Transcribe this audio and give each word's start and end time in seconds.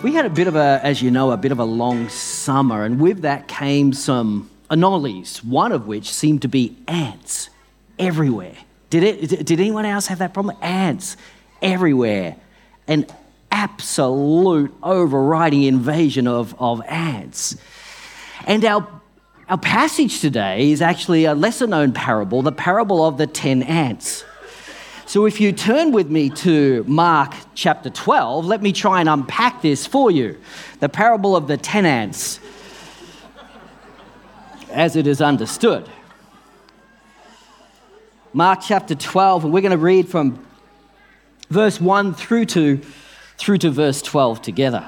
We 0.00 0.14
had 0.14 0.26
a 0.26 0.30
bit 0.30 0.46
of 0.46 0.54
a, 0.54 0.80
as 0.84 1.02
you 1.02 1.10
know, 1.10 1.32
a 1.32 1.36
bit 1.36 1.50
of 1.50 1.58
a 1.58 1.64
long 1.64 2.08
summer, 2.08 2.84
and 2.84 3.00
with 3.00 3.22
that 3.22 3.48
came 3.48 3.92
some 3.92 4.48
anomalies, 4.70 5.42
one 5.42 5.72
of 5.72 5.88
which 5.88 6.08
seemed 6.08 6.42
to 6.42 6.48
be 6.48 6.76
ants 6.86 7.50
everywhere. 7.98 8.54
Did, 8.90 9.02
it, 9.02 9.44
did 9.44 9.58
anyone 9.58 9.84
else 9.84 10.06
have 10.06 10.20
that 10.20 10.32
problem? 10.32 10.56
Ants 10.62 11.16
everywhere. 11.60 12.36
An 12.86 13.06
absolute 13.50 14.72
overriding 14.84 15.64
invasion 15.64 16.28
of, 16.28 16.54
of 16.60 16.80
ants. 16.86 17.56
And 18.46 18.64
our, 18.64 18.86
our 19.48 19.58
passage 19.58 20.20
today 20.20 20.70
is 20.70 20.80
actually 20.80 21.24
a 21.24 21.34
lesser 21.34 21.66
known 21.66 21.92
parable, 21.92 22.42
the 22.42 22.52
parable 22.52 23.04
of 23.04 23.18
the 23.18 23.26
ten 23.26 23.64
ants. 23.64 24.24
So 25.08 25.24
if 25.24 25.40
you 25.40 25.52
turn 25.52 25.92
with 25.92 26.10
me 26.10 26.28
to 26.28 26.84
Mark 26.86 27.32
chapter 27.54 27.88
12, 27.88 28.44
let 28.44 28.60
me 28.60 28.74
try 28.74 29.00
and 29.00 29.08
unpack 29.08 29.62
this 29.62 29.86
for 29.86 30.10
you. 30.10 30.38
The 30.80 30.90
parable 30.90 31.34
of 31.34 31.48
the 31.48 31.56
ten 31.56 31.86
ants, 31.86 32.40
as 34.70 34.96
it 34.96 35.06
is 35.06 35.22
understood. 35.22 35.88
Mark 38.34 38.60
chapter 38.62 38.94
12, 38.94 39.44
and 39.44 39.52
we're 39.54 39.62
going 39.62 39.70
to 39.70 39.78
read 39.78 40.10
from 40.10 40.46
verse 41.48 41.80
1 41.80 42.12
through 42.12 42.44
to, 42.44 42.76
through 43.38 43.56
to 43.58 43.70
verse 43.70 44.02
12 44.02 44.42
together. 44.42 44.86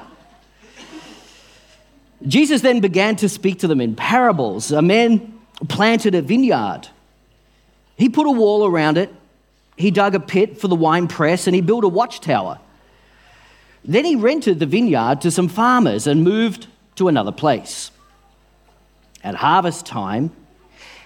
Jesus 2.27 2.61
then 2.61 2.79
began 2.79 3.15
to 3.15 3.27
speak 3.27 3.57
to 3.57 3.67
them 3.67 3.81
in 3.81 3.95
parables. 3.95 4.71
A 4.71 4.83
man 4.83 5.39
planted 5.67 6.13
a 6.13 6.21
vineyard. 6.21 6.89
He 7.97 8.07
put 8.07 8.27
a 8.27 8.31
wall 8.31 8.67
around 8.67 8.99
it 8.99 9.11
he 9.77 9.91
dug 9.91 10.15
a 10.15 10.19
pit 10.19 10.57
for 10.59 10.67
the 10.67 10.75
wine 10.75 11.07
press 11.07 11.47
and 11.47 11.55
he 11.55 11.61
built 11.61 11.83
a 11.83 11.89
watchtower. 11.89 12.59
Then 13.83 14.05
he 14.05 14.15
rented 14.15 14.59
the 14.59 14.65
vineyard 14.65 15.21
to 15.21 15.31
some 15.31 15.47
farmers 15.47 16.05
and 16.07 16.23
moved 16.23 16.67
to 16.95 17.07
another 17.07 17.31
place. 17.31 17.91
At 19.23 19.35
harvest 19.35 19.85
time, 19.85 20.31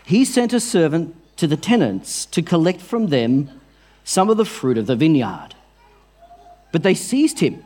he 0.06 0.26
sent 0.26 0.54
a 0.54 0.60
servant 0.60 1.16
to 1.38 1.48
the 1.48 1.58
tenants 1.58 2.26
to 2.28 2.42
collect 2.42 2.82
from 2.82 3.08
them 3.08 3.50
some 4.04 4.30
of 4.30 4.38
the 4.38 4.46
fruit 4.46 4.78
of 4.78 4.88
the 4.88 4.96
vineyard. 4.96 5.50
But 6.72 6.84
they 6.84 6.94
seized 6.94 7.40
him, 7.40 7.64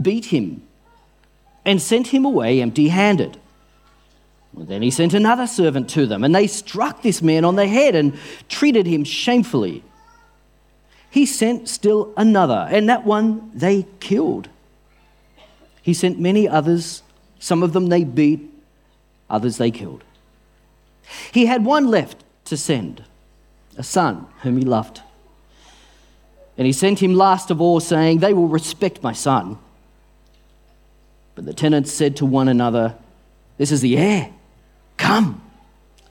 beat 0.00 0.26
him, 0.26 0.62
and 1.64 1.80
sent 1.80 2.08
him 2.08 2.24
away 2.24 2.60
empty 2.60 2.88
handed. 2.88 3.38
Then 4.54 4.82
he 4.82 4.90
sent 4.90 5.14
another 5.14 5.46
servant 5.46 5.88
to 5.90 6.06
them, 6.06 6.24
and 6.24 6.34
they 6.34 6.46
struck 6.46 7.02
this 7.02 7.22
man 7.22 7.44
on 7.44 7.56
the 7.56 7.66
head 7.66 7.94
and 7.94 8.18
treated 8.48 8.86
him 8.86 9.04
shamefully 9.04 9.82
he 11.12 11.26
sent 11.26 11.68
still 11.68 12.10
another, 12.16 12.66
and 12.70 12.88
that 12.88 13.04
one 13.04 13.50
they 13.52 13.84
killed. 14.00 14.48
He 15.82 15.92
sent 15.92 16.18
many 16.18 16.48
others, 16.48 17.02
some 17.38 17.62
of 17.62 17.74
them 17.74 17.88
they 17.88 18.02
beat, 18.02 18.40
others 19.28 19.58
they 19.58 19.70
killed. 19.70 20.04
He 21.30 21.44
had 21.44 21.66
one 21.66 21.88
left 21.88 22.24
to 22.46 22.56
send, 22.56 23.04
a 23.76 23.82
son 23.82 24.26
whom 24.40 24.56
he 24.56 24.64
loved. 24.64 25.02
And 26.56 26.66
he 26.66 26.72
sent 26.72 27.00
him 27.00 27.14
last 27.14 27.50
of 27.50 27.60
all, 27.60 27.78
saying, 27.78 28.20
They 28.20 28.32
will 28.32 28.48
respect 28.48 29.02
my 29.02 29.12
son. 29.12 29.58
But 31.34 31.44
the 31.44 31.52
tenants 31.52 31.92
said 31.92 32.16
to 32.16 32.26
one 32.26 32.48
another, 32.48 32.94
This 33.58 33.70
is 33.70 33.82
the 33.82 33.98
heir. 33.98 34.32
Come, 34.96 35.42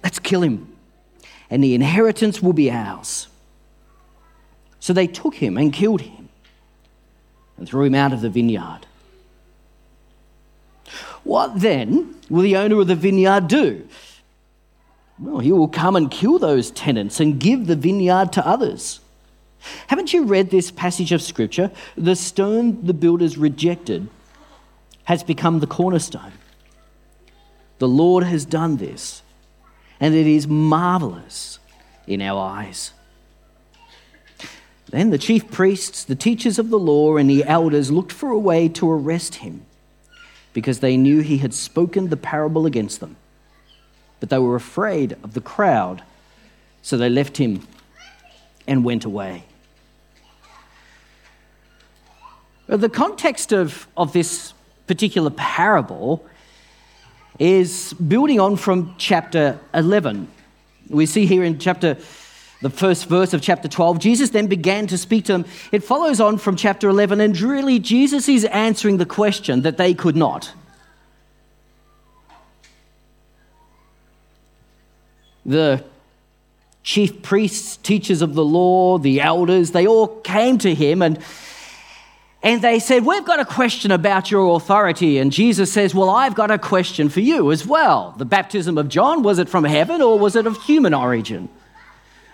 let's 0.04 0.20
kill 0.20 0.44
him, 0.44 0.78
and 1.50 1.64
the 1.64 1.74
inheritance 1.74 2.40
will 2.40 2.54
be 2.54 2.70
ours. 2.70 3.28
So 4.82 4.92
they 4.92 5.08
took 5.08 5.36
him 5.36 5.58
and 5.58 5.72
killed 5.72 6.02
him 6.02 6.28
and 7.56 7.70
threw 7.70 7.86
him 7.86 7.96
out 7.96 8.12
of 8.12 8.22
the 8.22 8.30
vineyard. 8.30 8.82
What 11.24 11.62
then 11.62 12.16
will 12.30 12.42
the 12.42 12.58
owner 12.58 12.80
of 12.82 12.88
the 12.88 12.96
vineyard 12.96 13.48
do? 13.48 13.88
Well, 15.20 15.38
he 15.38 15.52
will 15.52 15.68
come 15.68 15.96
and 15.96 16.10
kill 16.10 16.40
those 16.40 16.72
tenants 16.72 17.20
and 17.20 17.40
give 17.40 17.68
the 17.68 17.76
vineyard 17.76 18.34
to 18.34 18.46
others. 18.46 19.00
Haven't 19.86 20.14
you 20.14 20.24
read 20.24 20.50
this 20.50 20.72
passage 20.72 21.12
of 21.12 21.22
Scripture? 21.22 21.72
The 21.96 22.16
stone 22.16 22.84
the 22.84 22.96
builders 22.96 23.38
rejected 23.38 24.10
has 25.04 25.24
become 25.24 25.60
the 25.60 25.68
cornerstone. 25.68 26.32
The 27.78 27.88
Lord 27.88 28.24
has 28.24 28.46
done 28.46 28.78
this, 28.78 29.22
and 30.00 30.16
it 30.16 30.26
is 30.26 30.48
marvelous 30.48 31.60
in 32.08 32.24
our 32.24 32.42
eyes. 32.42 32.94
Then 34.92 35.10
the 35.10 35.18
chief 35.18 35.50
priests, 35.50 36.04
the 36.04 36.16
teachers 36.16 36.60
of 36.60 36.70
the 36.70 36.78
law, 36.78 37.16
and 37.16 37.30
the 37.30 37.46
elders 37.46 37.92
looked 37.92 38.12
for 38.12 38.30
a 38.30 38.38
way 38.38 38.68
to 38.70 38.92
arrest 38.92 39.36
him 39.36 39.66
because 40.54 40.82
they 40.82 40.98
knew 40.98 41.22
he 41.22 41.38
had 41.38 41.54
spoken 41.54 42.10
the 42.10 42.18
parable 42.18 42.66
against 42.66 43.00
them. 43.00 43.16
But 44.20 44.30
they 44.30 44.38
were 44.38 44.56
afraid 44.56 45.14
of 45.24 45.34
the 45.34 45.42
crowd, 45.42 46.04
so 46.82 46.98
they 46.98 47.10
left 47.10 47.38
him 47.38 47.66
and 48.68 48.84
went 48.84 49.06
away. 49.06 49.46
The 52.68 52.90
context 52.90 53.54
of, 53.54 53.88
of 53.96 54.12
this 54.14 54.54
particular 54.88 55.30
parable 55.30 56.26
is 57.40 57.94
building 57.94 58.42
on 58.42 58.58
from 58.58 58.94
chapter 58.98 59.58
11. 59.74 60.28
We 60.90 61.06
see 61.06 61.26
here 61.26 61.44
in 61.44 61.60
chapter 61.60 61.98
the 62.62 62.70
first 62.70 63.08
verse 63.08 63.34
of 63.34 63.42
chapter 63.42 63.68
12, 63.68 64.00
Jesus 64.00 64.30
then 64.30 64.48
began 64.48 64.86
to 64.88 64.98
speak 64.98 65.26
to 65.26 65.34
them. 65.34 65.46
It 65.72 65.84
follows 65.84 66.22
on 66.22 66.38
from 66.38 66.56
chapter 66.56 66.88
11, 66.90 67.20
and 67.20 67.40
really, 67.40 67.80
Jesus 67.80 68.30
is 68.30 68.46
answering 68.46 68.98
the 68.98 69.06
question 69.06 69.64
that 69.64 69.78
they 69.78 69.94
could 69.94 70.16
not. 70.16 70.54
The 75.44 75.84
chief 76.84 77.24
priests, 77.24 77.78
teachers 77.78 78.22
of 78.22 78.36
the 78.36 78.46
law, 78.46 79.00
the 79.00 79.22
elders, 79.22 79.72
they 79.72 79.88
all 79.88 80.08
came 80.08 80.60
to 80.60 80.74
him 80.74 81.02
and, 81.02 81.20
and 82.44 82.62
they 82.62 82.78
said, 82.78 83.06
We've 83.06 83.26
got 83.26 83.40
a 83.40 83.46
question 83.46 83.90
about 83.90 84.30
your 84.30 84.56
authority. 84.56 85.18
And 85.18 85.32
Jesus 85.32 85.72
says, 85.72 85.96
Well, 85.96 86.12
I've 86.12 86.36
got 86.36 86.52
a 86.52 86.60
question 86.60 87.10
for 87.10 87.22
you 87.22 87.52
as 87.52 87.66
well. 87.66 88.14
The 88.18 88.26
baptism 88.26 88.78
of 88.78 88.88
John, 88.88 89.24
was 89.24 89.40
it 89.40 89.50
from 89.50 89.64
heaven 89.64 90.02
or 90.02 90.20
was 90.20 90.36
it 90.36 90.46
of 90.46 90.62
human 90.64 90.94
origin? 90.94 91.50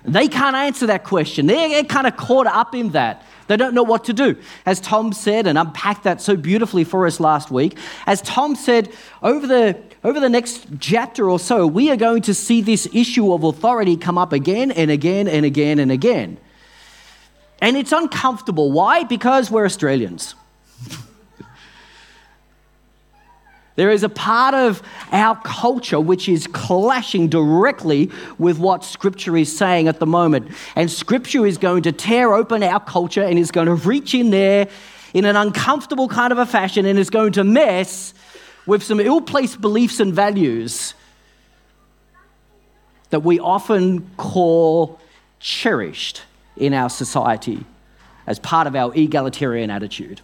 They 0.04 0.28
can't 0.28 0.56
answer 0.56 0.88
that 0.88 1.04
question. 1.04 1.48
They're 1.48 1.84
kind 1.84 2.08
of 2.08 2.16
caught 2.16 2.48
up 2.48 2.74
in 2.76 2.90
that. 2.92 3.26
They 3.48 3.58
don't 3.58 3.74
know 3.74 3.84
what 3.84 4.06
to 4.06 4.14
do. 4.14 4.36
As 4.66 4.80
Tom 4.80 5.14
said 5.14 5.48
and 5.48 5.58
unpacked 5.58 6.04
that 6.04 6.22
so 6.22 6.36
beautifully 6.36 6.84
for 6.84 7.08
us 7.08 7.20
last 7.20 7.50
week, 7.50 7.78
as 8.06 8.22
Tom 8.22 8.56
said, 8.56 8.90
over 9.24 9.48
the, 9.48 9.82
over 10.04 10.20
the 10.20 10.30
next 10.30 10.68
chapter 10.80 11.30
or 11.30 11.40
so, 11.40 11.66
we 11.66 11.90
are 11.90 11.96
going 11.96 12.22
to 12.24 12.34
see 12.34 12.62
this 12.62 12.88
issue 12.94 13.34
of 13.34 13.44
authority 13.44 13.96
come 13.96 14.18
up 14.18 14.34
again 14.34 14.72
and 14.72 14.92
again 14.92 15.28
and 15.28 15.46
again 15.46 15.80
and 15.80 15.92
again. 15.92 16.38
And 17.62 17.76
it's 17.76 17.92
uncomfortable. 17.92 18.72
Why? 18.72 19.04
Because 19.04 19.50
we're 19.50 19.66
Australians. 19.66 20.36
There 23.78 23.92
is 23.92 24.02
a 24.02 24.10
part 24.10 24.56
of 24.56 24.82
our 25.12 25.40
culture 25.44 26.00
which 26.00 26.28
is 26.28 26.48
clashing 26.48 27.30
directly 27.30 28.12
with 28.40 28.58
what 28.58 28.84
Scripture 28.84 29.38
is 29.38 29.56
saying 29.56 29.88
at 29.88 30.00
the 30.00 30.08
moment. 30.08 30.52
And 30.76 30.90
Scripture 30.90 31.46
is 31.46 31.60
going 31.60 31.84
to 31.84 31.92
tear 31.92 32.34
open 32.34 32.64
our 32.64 32.80
culture 32.80 33.22
and 33.22 33.38
is 33.38 33.52
going 33.52 33.68
to 33.68 33.76
reach 33.76 34.16
in 34.16 34.32
there 34.32 34.68
in 35.14 35.26
an 35.26 35.36
uncomfortable 35.36 36.08
kind 36.08 36.32
of 36.32 36.40
a 36.40 36.46
fashion 36.48 36.88
and 36.88 36.98
is 36.98 37.12
going 37.12 37.34
to 37.34 37.44
mess 37.44 38.16
with 38.66 38.82
some 38.82 39.00
ill 39.00 39.22
placed 39.22 39.62
beliefs 39.62 40.00
and 40.00 40.12
values 40.12 40.96
that 43.12 43.20
we 43.20 43.40
often 43.40 44.10
call 44.18 45.00
cherished 45.40 46.24
in 46.58 46.74
our 46.74 46.90
society 46.90 47.64
as 48.26 48.40
part 48.40 48.66
of 48.66 48.76
our 48.76 48.92
egalitarian 48.96 49.70
attitude. 49.70 50.20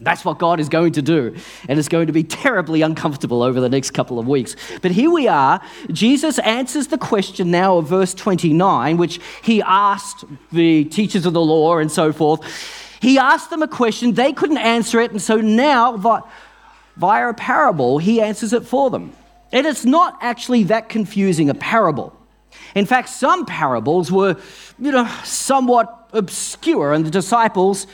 That's 0.00 0.24
what 0.24 0.38
God 0.38 0.60
is 0.60 0.68
going 0.68 0.92
to 0.92 1.02
do. 1.02 1.34
And 1.68 1.78
it's 1.78 1.88
going 1.88 2.06
to 2.06 2.12
be 2.12 2.22
terribly 2.22 2.82
uncomfortable 2.82 3.42
over 3.42 3.60
the 3.60 3.68
next 3.68 3.90
couple 3.90 4.18
of 4.18 4.28
weeks. 4.28 4.54
But 4.80 4.92
here 4.92 5.10
we 5.10 5.26
are. 5.26 5.60
Jesus 5.90 6.38
answers 6.38 6.86
the 6.86 6.98
question 6.98 7.50
now 7.50 7.78
of 7.78 7.88
verse 7.88 8.14
29, 8.14 8.96
which 8.96 9.18
he 9.42 9.60
asked 9.62 10.24
the 10.52 10.84
teachers 10.84 11.26
of 11.26 11.32
the 11.32 11.40
law 11.40 11.78
and 11.78 11.90
so 11.90 12.12
forth. 12.12 12.40
He 13.00 13.18
asked 13.18 13.50
them 13.50 13.62
a 13.62 13.68
question, 13.68 14.14
they 14.14 14.32
couldn't 14.32 14.58
answer 14.58 15.00
it. 15.00 15.10
And 15.10 15.20
so 15.20 15.36
now, 15.40 15.96
via 16.96 17.28
a 17.28 17.34
parable, 17.34 17.98
he 17.98 18.20
answers 18.20 18.52
it 18.52 18.64
for 18.64 18.90
them. 18.90 19.12
And 19.50 19.66
it's 19.66 19.84
not 19.84 20.18
actually 20.20 20.64
that 20.64 20.88
confusing 20.88 21.50
a 21.50 21.54
parable. 21.54 22.14
In 22.74 22.86
fact, 22.86 23.08
some 23.08 23.46
parables 23.46 24.12
were, 24.12 24.36
you 24.78 24.92
know, 24.92 25.06
somewhat 25.24 26.10
obscure, 26.12 26.92
and 26.92 27.04
the 27.04 27.10
disciples 27.10 27.86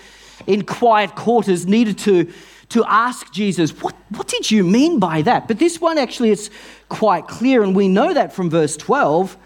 in 0.47 0.65
quiet 0.65 1.15
quarters 1.15 1.67
needed 1.67 1.99
to, 1.99 2.33
to 2.71 2.85
ask 2.87 3.33
Jesus, 3.33 3.71
what, 3.83 3.95
what 4.11 4.29
did 4.29 4.51
you 4.51 4.65
mean 4.65 4.99
by 4.99 5.23
that? 5.23 5.49
But 5.49 5.59
this 5.59 5.81
one 5.81 5.99
actually 5.99 6.31
is 6.31 6.51
quite 6.89 7.27
clear, 7.29 7.63
and 7.63 7.75
we 7.75 7.89
know 7.89 8.15
that 8.15 8.33
from 8.33 8.51
verse 8.51 8.77
12 8.77 9.37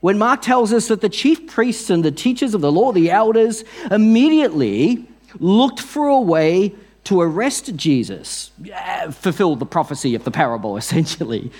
when 0.00 0.16
Mark 0.16 0.40
tells 0.40 0.72
us 0.72 0.88
that 0.88 1.02
the 1.02 1.08
chief 1.08 1.46
priests 1.46 1.90
and 1.90 2.02
the 2.02 2.10
teachers 2.10 2.54
of 2.54 2.62
the 2.62 2.72
law, 2.72 2.90
the 2.90 3.10
elders, 3.10 3.64
immediately 3.90 5.06
looked 5.38 5.80
for 5.80 6.08
a 6.08 6.20
way 6.20 6.74
to 7.04 7.20
arrest 7.20 7.74
Jesus, 7.76 8.50
uh, 8.74 9.10
fulfill 9.10 9.56
the 9.56 9.66
prophecy 9.66 10.14
of 10.14 10.24
the 10.24 10.30
parable, 10.30 10.76
essentially, 10.78 11.52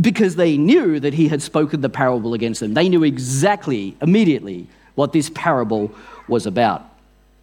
because 0.00 0.36
they 0.36 0.56
knew 0.56 0.98
that 0.98 1.14
he 1.14 1.28
had 1.28 1.40
spoken 1.40 1.80
the 1.80 1.88
parable 1.88 2.34
against 2.34 2.60
them. 2.60 2.74
They 2.74 2.88
knew 2.88 3.04
exactly, 3.04 3.96
immediately, 4.02 4.66
what 4.94 5.12
this 5.12 5.30
parable 5.30 5.92
was 6.28 6.46
about. 6.46 6.88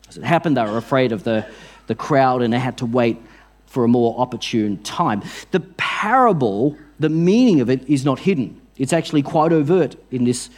As 0.09 0.17
it 0.17 0.23
happened, 0.23 0.57
they 0.57 0.63
were 0.63 0.77
afraid 0.77 1.11
of 1.11 1.23
the, 1.23 1.45
the 1.87 1.95
crowd 1.95 2.41
and 2.41 2.51
they 2.51 2.59
had 2.59 2.77
to 2.79 2.85
wait 2.85 3.21
for 3.67 3.83
a 3.83 3.87
more 3.87 4.19
opportune 4.19 4.81
time. 4.83 5.21
The 5.51 5.59
parable, 5.59 6.75
the 6.99 7.09
meaning 7.09 7.61
of 7.61 7.69
it 7.69 7.87
is 7.87 8.03
not 8.03 8.19
hidden. 8.19 8.59
It's 8.77 8.91
actually 8.91 9.21
quite 9.21 9.53
overt 9.53 9.95
in 10.09 10.23
this, 10.23 10.49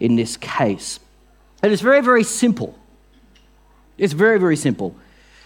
in 0.00 0.16
this 0.16 0.38
case. 0.38 0.98
And 1.62 1.72
it's 1.72 1.82
very, 1.82 2.00
very 2.00 2.24
simple. 2.24 2.78
It's 3.98 4.14
very, 4.14 4.40
very 4.40 4.56
simple. 4.56 4.96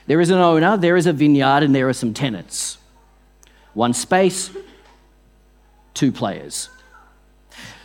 There 0.07 0.21
is 0.21 0.31
an 0.31 0.39
owner, 0.39 0.77
there 0.77 0.97
is 0.97 1.07
a 1.07 1.13
vineyard, 1.13 1.65
and 1.65 1.75
there 1.75 1.89
are 1.89 1.93
some 1.93 2.15
tenants. 2.15 2.79
One 3.75 3.93
space, 3.93 4.51
two 5.95 6.13
players. 6.13 6.71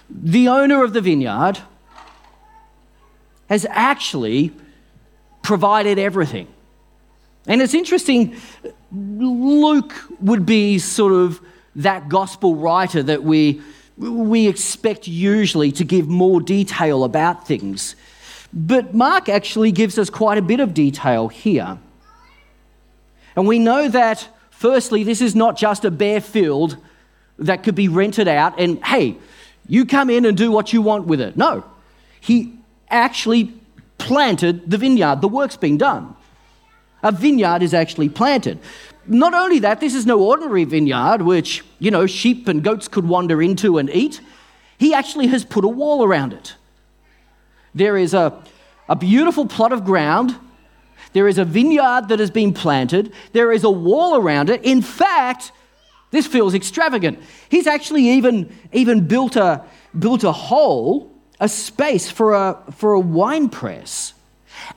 The 0.08 0.48
owner 0.48 0.84
of 0.84 0.94
the 0.94 1.02
vineyard 1.02 1.60
has 3.50 3.66
actually 3.70 4.52
provided 5.42 6.00
everything. 6.00 6.48
And 7.48 7.62
it's 7.62 7.74
interesting, 7.74 8.36
Luke 8.92 9.94
would 10.20 10.46
be 10.46 10.78
sort 10.80 11.14
of 11.14 11.40
that 11.76 12.10
gospel 12.10 12.56
writer 12.56 13.02
that 13.04 13.24
we, 13.24 13.62
we 13.98 14.48
expect 14.48 15.08
usually 15.08 15.72
to 15.72 15.84
give 15.84 16.08
more 16.08 16.42
detail 16.42 17.04
about 17.04 17.48
things. 17.48 17.96
But 18.54 18.94
Mark 18.94 19.30
actually 19.30 19.72
gives 19.72 19.98
us 19.98 20.10
quite 20.10 20.38
a 20.38 20.42
bit 20.42 20.60
of 20.60 20.74
detail 20.74 21.30
here. 21.30 21.80
And 23.36 23.48
we 23.48 23.60
know 23.60 23.88
that, 23.88 24.28
firstly, 24.50 25.04
this 25.04 25.22
is 25.22 25.36
not 25.36 25.56
just 25.56 25.86
a 25.86 25.92
bare 25.92 26.22
field 26.22 26.78
that 27.40 27.64
could 27.64 27.76
be 27.76 27.88
rented 27.88 28.28
out 28.28 28.60
and, 28.60 28.84
hey, 28.84 29.18
you 29.68 29.86
come 29.86 30.10
in 30.10 30.26
and 30.26 30.38
do 30.38 30.52
what 30.52 30.74
you 30.74 30.82
want 30.82 31.08
with 31.08 31.22
it. 31.22 31.38
No, 31.38 31.64
he 32.20 32.54
actually 32.90 33.54
planted 34.02 34.70
the 34.70 34.78
vineyard. 34.78 35.22
The 35.22 35.28
work's 35.28 35.58
been 35.58 35.78
done. 35.78 36.16
A 37.04 37.12
vineyard 37.12 37.64
is 37.64 37.74
actually 37.74 38.10
planted. 38.10 38.60
Not 39.08 39.34
only 39.34 39.60
that, 39.60 39.80
this 39.80 39.96
is 39.96 40.06
no 40.06 40.20
ordinary 40.22 40.66
vineyard 40.66 41.22
which, 41.22 41.64
you 41.80 41.92
know, 41.92 42.06
sheep 42.06 42.48
and 42.48 42.64
goats 42.64 42.88
could 42.88 43.08
wander 43.08 43.42
into 43.42 43.78
and 43.78 43.90
eat. 43.90 44.22
He 44.78 44.94
actually 44.94 45.28
has 45.28 45.46
put 45.46 45.64
a 45.64 45.68
wall 45.68 46.04
around 46.04 46.34
it. 46.34 46.56
There 47.74 47.98
is 47.98 48.14
a, 48.14 48.44
a 48.90 48.96
beautiful 48.96 49.46
plot 49.46 49.72
of 49.72 49.86
ground. 49.86 50.36
There 51.14 51.28
is 51.28 51.38
a 51.38 51.46
vineyard 51.46 52.10
that 52.10 52.20
has 52.20 52.32
been 52.32 52.54
planted. 52.54 53.14
There 53.34 53.52
is 53.52 53.64
a 53.64 53.72
wall 53.72 54.16
around 54.16 54.50
it. 54.50 54.64
In 54.64 54.82
fact, 54.82 55.52
this 56.12 56.28
feels 56.28 56.54
extravagant. 56.54 57.20
He's 57.50 57.68
actually 57.68 58.10
even, 58.10 58.56
even 58.72 59.08
built, 59.08 59.36
a, 59.36 59.64
built 59.98 60.24
a 60.24 60.32
hole, 60.32 61.11
a 61.42 61.50
space 61.50 62.10
for 62.10 62.36
a, 62.36 62.64
for 62.72 62.94
a 62.94 63.00
wine 63.00 63.50
press. 63.50 64.14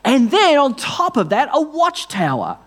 And 0.03 0.31
then 0.31 0.59
on 0.59 0.75
top 0.75 1.17
of 1.19 1.29
that, 1.29 1.51
a 1.53 1.61
watchtower. 1.61 2.59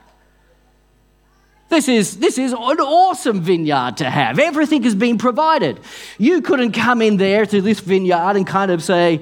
This 1.69 1.89
is, 1.89 2.17
this 2.19 2.37
is 2.37 2.53
an 2.53 2.59
awesome 2.59 3.41
vineyard 3.41 3.97
to 3.97 4.09
have. 4.09 4.39
Everything 4.39 4.83
has 4.83 4.95
been 4.95 5.17
provided. 5.17 5.79
You 6.17 6.41
couldn't 6.41 6.71
come 6.71 7.01
in 7.01 7.17
there 7.17 7.45
to 7.47 7.59
this 7.59 7.79
vineyard 7.81 8.37
and 8.37 8.47
kind 8.47 8.71
of 8.71 8.81
say, 8.81 9.21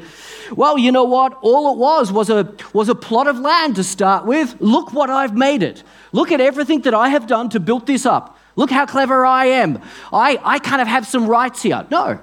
well, 0.51 0.77
you 0.77 0.91
know 0.91 1.05
what? 1.05 1.39
All 1.41 1.73
it 1.73 1.79
was 1.79 2.11
was 2.11 2.29
a, 2.29 2.53
was 2.73 2.89
a 2.89 2.93
plot 2.93 3.27
of 3.27 3.39
land 3.39 3.77
to 3.77 3.83
start 3.83 4.25
with. 4.25 4.57
Look 4.59 4.93
what 4.93 5.09
I've 5.09 5.35
made 5.35 5.63
it. 5.63 5.83
Look 6.11 6.31
at 6.31 6.41
everything 6.41 6.81
that 6.81 6.93
I 6.93 7.09
have 7.09 7.25
done 7.25 7.49
to 7.49 7.59
build 7.59 7.87
this 7.87 8.05
up. 8.05 8.37
Look 8.57 8.69
how 8.69 8.85
clever 8.85 9.25
I 9.25 9.45
am. 9.45 9.81
I, 10.13 10.39
I 10.43 10.59
kind 10.59 10.81
of 10.81 10.87
have 10.87 11.07
some 11.07 11.27
rights 11.27 11.63
here. 11.63 11.87
No, 11.89 12.19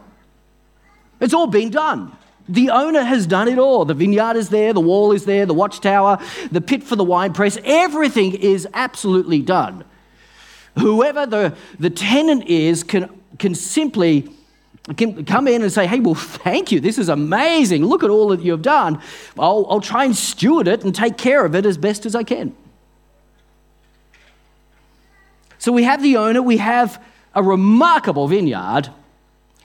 it's 1.19 1.35
all 1.35 1.47
been 1.47 1.71
done. 1.71 2.17
The 2.53 2.69
owner 2.69 3.03
has 3.03 3.27
done 3.27 3.49
it 3.49 3.59
all. 3.59 3.87
The 3.87 3.95
vineyard 3.95 4.37
is 4.37 4.51
there, 4.51 4.75
the 4.75 4.81
wall 4.81 5.13
is 5.13 5.25
there, 5.25 5.47
the 5.47 5.55
watchtower, 5.55 6.19
the 6.51 6.61
pit 6.61 6.83
for 6.83 6.97
the 6.97 7.05
wine 7.05 7.33
press. 7.33 7.57
Everything 7.65 8.35
is 8.35 8.69
absolutely 8.75 9.41
done. 9.41 9.85
Whoever 10.79 11.25
the, 11.25 11.57
the 11.81 11.89
tenant 11.89 12.45
is 12.49 12.85
can, 12.85 13.09
can 13.39 13.55
simply 13.55 14.29
can 14.97 15.25
come 15.25 15.47
in 15.47 15.63
and 15.63 15.73
say, 15.73 15.87
hey, 15.87 16.01
well, 16.01 16.15
thank 16.15 16.73
you. 16.73 16.81
This 16.81 16.99
is 16.99 17.09
amazing. 17.09 17.87
Look 17.87 18.03
at 18.03 18.11
all 18.11 18.29
that 18.29 18.43
you've 18.43 18.63
done. 18.63 19.01
I'll, 19.39 19.65
I'll 19.71 19.81
try 19.81 20.05
and 20.05 20.15
steward 20.15 20.67
it 20.67 20.85
and 20.85 20.93
take 20.93 21.17
care 21.17 21.47
of 21.47 21.55
it 21.55 21.65
as 21.65 21.79
best 21.79 22.05
as 22.05 22.17
I 22.17 22.25
can. 22.25 22.55
So 25.59 25.71
we 25.73 25.85
have 25.85 26.03
the 26.03 26.17
owner, 26.17 26.43
we 26.43 26.57
have 26.57 27.03
a 27.35 27.43
remarkable 27.43 28.27
vineyard, 28.27 28.91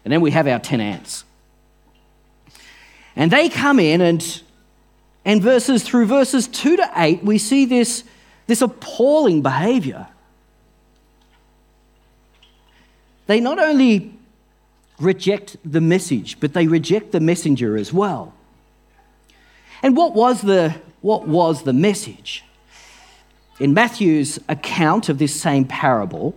and 0.06 0.14
then 0.14 0.22
we 0.22 0.32
have 0.32 0.48
our 0.48 0.60
tenants. 0.60 1.26
And 3.18 3.30
they 3.30 3.50
come 3.50 3.80
in 3.80 4.00
and 4.00 4.42
and 5.26 5.42
verses 5.42 5.84
through 5.84 6.06
verses 6.06 6.48
2 6.48 6.78
to 6.78 6.90
8 6.96 7.26
we 7.26 7.38
see 7.38 7.66
this 7.66 8.06
this 8.48 8.62
appalling 8.62 9.42
behavior. 9.42 10.08
They 13.26 13.42
not 13.42 13.60
only 13.60 14.18
reject 15.00 15.58
the 15.64 15.82
message, 15.82 16.40
but 16.40 16.54
they 16.54 16.68
reject 16.68 17.12
the 17.12 17.20
messenger 17.20 17.78
as 17.78 17.94
well. 17.94 18.34
And 19.84 19.96
what 19.96 20.16
was 20.16 20.42
the, 20.42 20.76
what 21.02 21.28
was 21.28 21.64
the 21.64 21.74
message? 21.74 22.44
In 23.60 23.74
Matthew's 23.74 24.40
account 24.48 25.10
of 25.10 25.20
this 25.20 25.40
same 25.40 25.66
parable, 25.66 26.36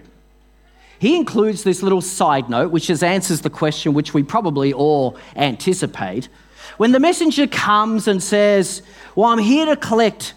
he 0.99 1.17
includes 1.17 1.65
this 1.65 1.83
little 1.83 2.03
side 2.03 2.51
note, 2.51 2.71
which 2.71 2.91
answers 3.03 3.41
the 3.41 3.51
question 3.51 3.95
which 3.95 4.13
we 4.13 4.23
probably 4.23 4.73
all 4.73 5.17
anticipate. 5.37 6.29
When 6.77 6.93
the 6.93 7.01
messenger 7.01 7.47
comes 7.47 8.09
and 8.09 8.23
says, 8.23 8.83
Well, 9.15 9.31
I'm 9.31 9.39
here 9.39 9.67
to 9.67 9.77
collect, 9.77 10.35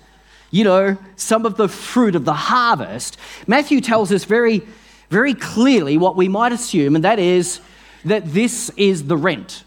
you 0.52 0.64
know, 0.64 0.98
some 1.16 1.46
of 1.46 1.58
the 1.58 1.68
fruit 1.68 2.16
of 2.16 2.26
the 2.26 2.34
harvest, 2.34 3.18
Matthew 3.48 3.82
tells 3.82 4.12
us 4.12 4.24
very, 4.26 4.62
very 5.10 5.34
clearly 5.34 5.98
what 5.98 6.16
we 6.16 6.28
might 6.28 6.52
assume, 6.52 6.96
and 6.96 7.04
that 7.04 7.20
is 7.20 7.60
that 8.06 8.34
this 8.34 8.70
is 8.78 9.06
the 9.06 9.18
rent. 9.18 9.64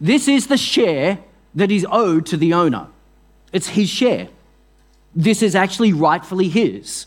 This 0.00 0.28
is 0.28 0.48
the 0.48 0.56
share 0.56 1.18
that 1.54 1.70
is 1.70 1.86
owed 1.90 2.26
to 2.26 2.36
the 2.36 2.54
owner. 2.54 2.88
It's 3.52 3.68
his 3.68 3.88
share. 3.88 4.28
This 5.14 5.42
is 5.42 5.54
actually 5.54 5.92
rightfully 5.92 6.48
his. 6.48 7.06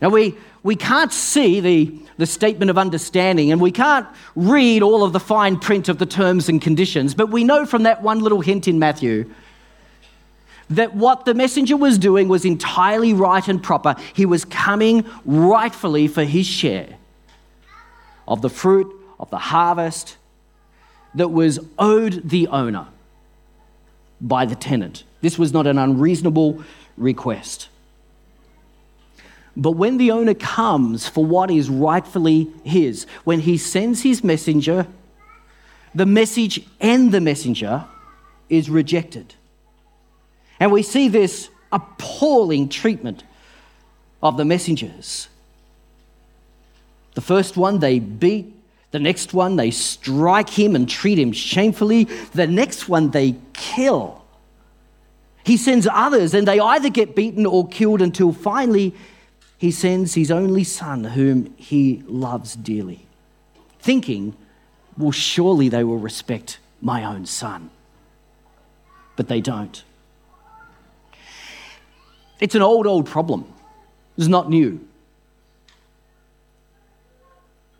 Now, 0.00 0.10
we, 0.10 0.36
we 0.62 0.76
can't 0.76 1.12
see 1.12 1.60
the, 1.60 1.94
the 2.18 2.26
statement 2.26 2.70
of 2.70 2.76
understanding 2.76 3.50
and 3.50 3.60
we 3.60 3.70
can't 3.70 4.06
read 4.36 4.82
all 4.82 5.02
of 5.02 5.12
the 5.12 5.20
fine 5.20 5.58
print 5.58 5.88
of 5.88 5.98
the 5.98 6.06
terms 6.06 6.48
and 6.48 6.60
conditions, 6.60 7.14
but 7.14 7.30
we 7.30 7.44
know 7.44 7.64
from 7.64 7.84
that 7.84 8.02
one 8.02 8.20
little 8.20 8.40
hint 8.40 8.68
in 8.68 8.78
Matthew 8.78 9.30
that 10.68 10.94
what 10.94 11.24
the 11.24 11.34
messenger 11.34 11.76
was 11.76 11.98
doing 11.98 12.28
was 12.28 12.44
entirely 12.44 13.12
right 13.12 13.46
and 13.48 13.62
proper. 13.62 13.96
He 14.14 14.24
was 14.24 14.44
coming 14.44 15.04
rightfully 15.24 16.06
for 16.06 16.24
his 16.24 16.46
share 16.46 16.96
of 18.28 18.40
the 18.42 18.50
fruit 18.50 18.94
of 19.18 19.30
the 19.30 19.38
harvest 19.38 20.16
that 21.14 21.28
was 21.28 21.58
owed 21.78 22.28
the 22.28 22.46
owner 22.48 22.86
by 24.20 24.46
the 24.46 24.54
tenant. 24.54 25.02
This 25.22 25.38
was 25.38 25.52
not 25.52 25.66
an 25.66 25.76
unreasonable 25.76 26.62
request. 26.96 27.68
But 29.56 29.72
when 29.72 29.96
the 29.98 30.10
owner 30.10 30.34
comes 30.34 31.08
for 31.08 31.24
what 31.24 31.50
is 31.50 31.68
rightfully 31.68 32.48
his, 32.64 33.04
when 33.24 33.40
he 33.40 33.56
sends 33.56 34.02
his 34.02 34.22
messenger, 34.22 34.86
the 35.94 36.06
message 36.06 36.64
and 36.80 37.10
the 37.10 37.20
messenger 37.20 37.84
is 38.48 38.70
rejected. 38.70 39.34
And 40.58 40.70
we 40.70 40.82
see 40.82 41.08
this 41.08 41.48
appalling 41.72 42.68
treatment 42.68 43.24
of 44.22 44.36
the 44.36 44.44
messengers. 44.44 45.28
The 47.14 47.20
first 47.20 47.56
one 47.56 47.80
they 47.80 47.98
beat, 47.98 48.54
the 48.90 48.98
next 48.98 49.32
one, 49.32 49.56
they 49.56 49.70
strike 49.70 50.50
him 50.50 50.74
and 50.74 50.88
treat 50.88 51.18
him 51.18 51.32
shamefully. 51.32 52.04
The 52.34 52.46
next 52.46 52.88
one, 52.88 53.10
they 53.10 53.36
kill. 53.52 54.22
He 55.44 55.56
sends 55.56 55.86
others, 55.90 56.34
and 56.34 56.46
they 56.46 56.58
either 56.58 56.90
get 56.90 57.14
beaten 57.14 57.46
or 57.46 57.68
killed 57.68 58.02
until 58.02 58.32
finally 58.32 58.94
he 59.60 59.70
sends 59.70 60.14
his 60.14 60.30
only 60.30 60.64
son, 60.64 61.04
whom 61.04 61.54
he 61.58 62.02
loves 62.06 62.56
dearly, 62.56 63.04
thinking, 63.78 64.34
well, 64.96 65.10
surely 65.10 65.68
they 65.68 65.84
will 65.84 65.98
respect 65.98 66.58
my 66.80 67.04
own 67.04 67.26
son. 67.26 67.68
But 69.16 69.28
they 69.28 69.42
don't. 69.42 69.84
It's 72.40 72.54
an 72.54 72.62
old, 72.62 72.86
old 72.86 73.04
problem. 73.04 73.52
It's 74.16 74.28
not 74.28 74.48
new. 74.48 74.80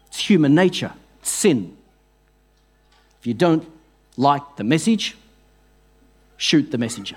It's 0.09 0.19
human 0.19 0.55
nature, 0.55 0.93
it's 1.21 1.31
sin. 1.31 1.79
If 3.21 3.27
you 3.27 3.33
don't 3.33 3.67
like 4.19 4.43
the 4.57 4.65
message, 4.65 5.17
shoot 6.37 6.71
the 6.71 6.77
messenger. 6.77 7.17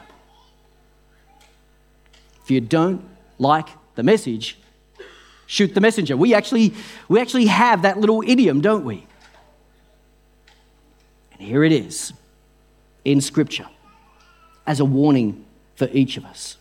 If 2.42 2.50
you 2.50 2.62
don't 2.62 3.04
like 3.38 3.68
the 3.96 4.04
message, 4.04 4.58
shoot 5.46 5.74
the 5.74 5.82
messenger. 5.82 6.18
We 6.18 6.34
actually, 6.34 6.74
we 7.08 7.20
actually 7.20 7.46
have 7.48 7.84
that 7.84 8.00
little 8.00 8.24
idiom, 8.26 8.62
don't 8.62 8.86
we? 8.86 9.06
And 11.34 11.42
here 11.42 11.64
it 11.64 11.72
is 11.72 12.14
in 13.06 13.22
Scripture 13.22 13.68
as 14.66 14.80
a 14.80 14.86
warning 14.86 15.46
for 15.76 15.90
each 15.92 16.18
of 16.18 16.26
us. 16.26 16.58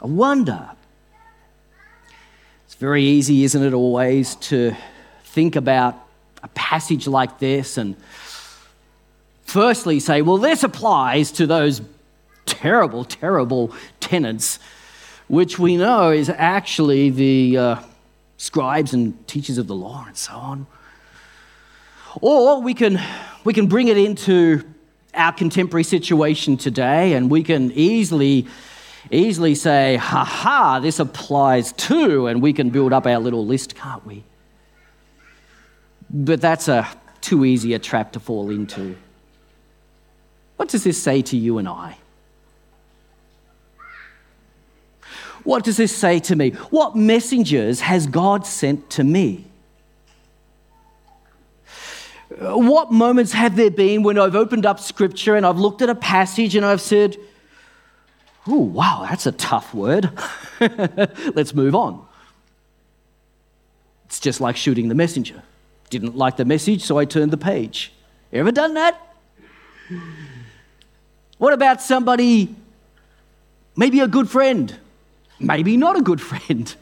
I 0.00 0.06
wonder. 0.06 0.70
It's 2.66 2.74
very 2.74 3.02
easy, 3.02 3.44
isn't 3.44 3.62
it, 3.62 3.72
always, 3.72 4.36
to 4.36 4.76
think 5.24 5.56
about 5.56 5.96
a 6.42 6.48
passage 6.48 7.08
like 7.08 7.38
this 7.38 7.78
and 7.78 7.96
firstly 9.42 9.98
say, 9.98 10.22
well, 10.22 10.38
this 10.38 10.62
applies 10.62 11.32
to 11.32 11.46
those 11.46 11.80
terrible, 12.48 13.04
terrible 13.04 13.72
tenants, 14.00 14.58
which 15.28 15.58
we 15.58 15.76
know 15.76 16.10
is 16.10 16.28
actually 16.28 17.10
the 17.10 17.56
uh, 17.56 17.76
scribes 18.38 18.92
and 18.94 19.26
teachers 19.28 19.58
of 19.58 19.66
the 19.66 19.74
law 19.74 20.04
and 20.06 20.16
so 20.16 20.32
on. 20.32 20.66
Or 22.20 22.60
we 22.60 22.74
can, 22.74 22.98
we 23.44 23.52
can 23.52 23.66
bring 23.66 23.88
it 23.88 23.98
into 23.98 24.64
our 25.14 25.32
contemporary 25.32 25.84
situation 25.84 26.56
today 26.56 27.12
and 27.12 27.30
we 27.30 27.42
can 27.42 27.70
easily 27.72 28.46
easily 29.10 29.54
say, 29.54 29.96
ha 29.96 30.24
ha, 30.24 30.80
this 30.80 30.98
applies 30.98 31.72
too, 31.72 32.26
and 32.26 32.42
we 32.42 32.52
can 32.52 32.68
build 32.68 32.92
up 32.92 33.06
our 33.06 33.18
little 33.18 33.46
list, 33.46 33.74
can't 33.74 34.04
we? 34.04 34.22
But 36.10 36.40
that's 36.40 36.68
a 36.68 36.86
too 37.20 37.44
easy 37.44 37.74
a 37.74 37.78
trap 37.78 38.12
to 38.12 38.20
fall 38.20 38.50
into. 38.50 38.96
What 40.56 40.68
does 40.68 40.84
this 40.84 41.02
say 41.02 41.22
to 41.22 41.36
you 41.36 41.58
and 41.58 41.68
I? 41.68 41.96
What 45.48 45.64
does 45.64 45.78
this 45.78 45.96
say 45.96 46.18
to 46.20 46.36
me? 46.36 46.50
What 46.68 46.94
messengers 46.94 47.80
has 47.80 48.06
God 48.06 48.46
sent 48.46 48.90
to 48.90 49.02
me? 49.02 49.46
What 52.38 52.92
moments 52.92 53.32
have 53.32 53.56
there 53.56 53.70
been 53.70 54.02
when 54.02 54.18
I've 54.18 54.36
opened 54.36 54.66
up 54.66 54.78
scripture 54.78 55.36
and 55.36 55.46
I've 55.46 55.56
looked 55.58 55.80
at 55.80 55.88
a 55.88 55.94
passage 55.94 56.54
and 56.54 56.66
I've 56.66 56.82
said, 56.82 57.16
Oh, 58.46 58.58
wow, 58.58 59.06
that's 59.08 59.24
a 59.24 59.32
tough 59.32 59.72
word. 59.72 60.10
Let's 61.34 61.54
move 61.54 61.74
on. 61.74 62.06
It's 64.04 64.20
just 64.20 64.42
like 64.42 64.54
shooting 64.54 64.90
the 64.90 64.94
messenger. 64.94 65.42
Didn't 65.88 66.14
like 66.14 66.36
the 66.36 66.44
message, 66.44 66.82
so 66.82 66.98
I 66.98 67.06
turned 67.06 67.30
the 67.30 67.38
page. 67.38 67.94
Ever 68.34 68.52
done 68.52 68.74
that? 68.74 69.00
What 71.38 71.54
about 71.54 71.80
somebody, 71.80 72.54
maybe 73.76 74.00
a 74.00 74.08
good 74.08 74.28
friend, 74.28 74.78
maybe 75.40 75.76
not 75.76 75.96
a 75.96 76.02
good 76.02 76.20
friend, 76.30 76.74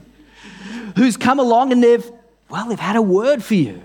who's 0.96 1.16
come 1.16 1.38
along 1.38 1.72
and 1.72 1.82
they've, 1.82 2.10
well, 2.48 2.68
they've 2.68 2.78
had 2.78 2.96
a 2.96 3.02
word 3.02 3.42
for 3.42 3.54
you 3.54 3.82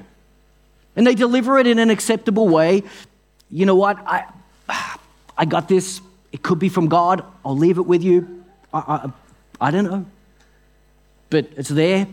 and 0.95 1.05
they 1.05 1.15
deliver 1.15 1.57
it 1.57 1.67
in 1.67 1.79
an 1.79 1.89
acceptable 1.89 2.47
way. 2.47 2.83
You 3.49 3.65
know 3.65 3.75
what? 3.75 3.97
I, 4.05 4.25
I 5.37 5.45
got 5.45 5.67
this. 5.67 6.01
It 6.31 6.43
could 6.43 6.59
be 6.59 6.69
from 6.69 6.87
God. 6.87 7.23
I'll 7.45 7.57
leave 7.57 7.77
it 7.77 7.85
with 7.85 8.03
you. 8.03 8.43
I, 8.73 8.79
I, 8.79 9.67
I 9.67 9.71
don't 9.71 9.85
know. 9.85 10.05
But 11.29 11.49
it's 11.55 11.69
there 11.69 12.07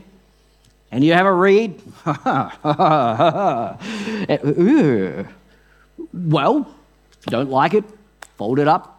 and 0.90 1.04
you 1.04 1.12
have 1.12 1.26
a 1.26 1.32
read, 1.32 1.80
eh, 2.06 2.12
well, 6.12 6.74
if 7.12 7.26
you 7.26 7.30
don't 7.30 7.50
like 7.50 7.74
it, 7.74 7.84
fold 8.36 8.58
it 8.58 8.66
up, 8.66 8.97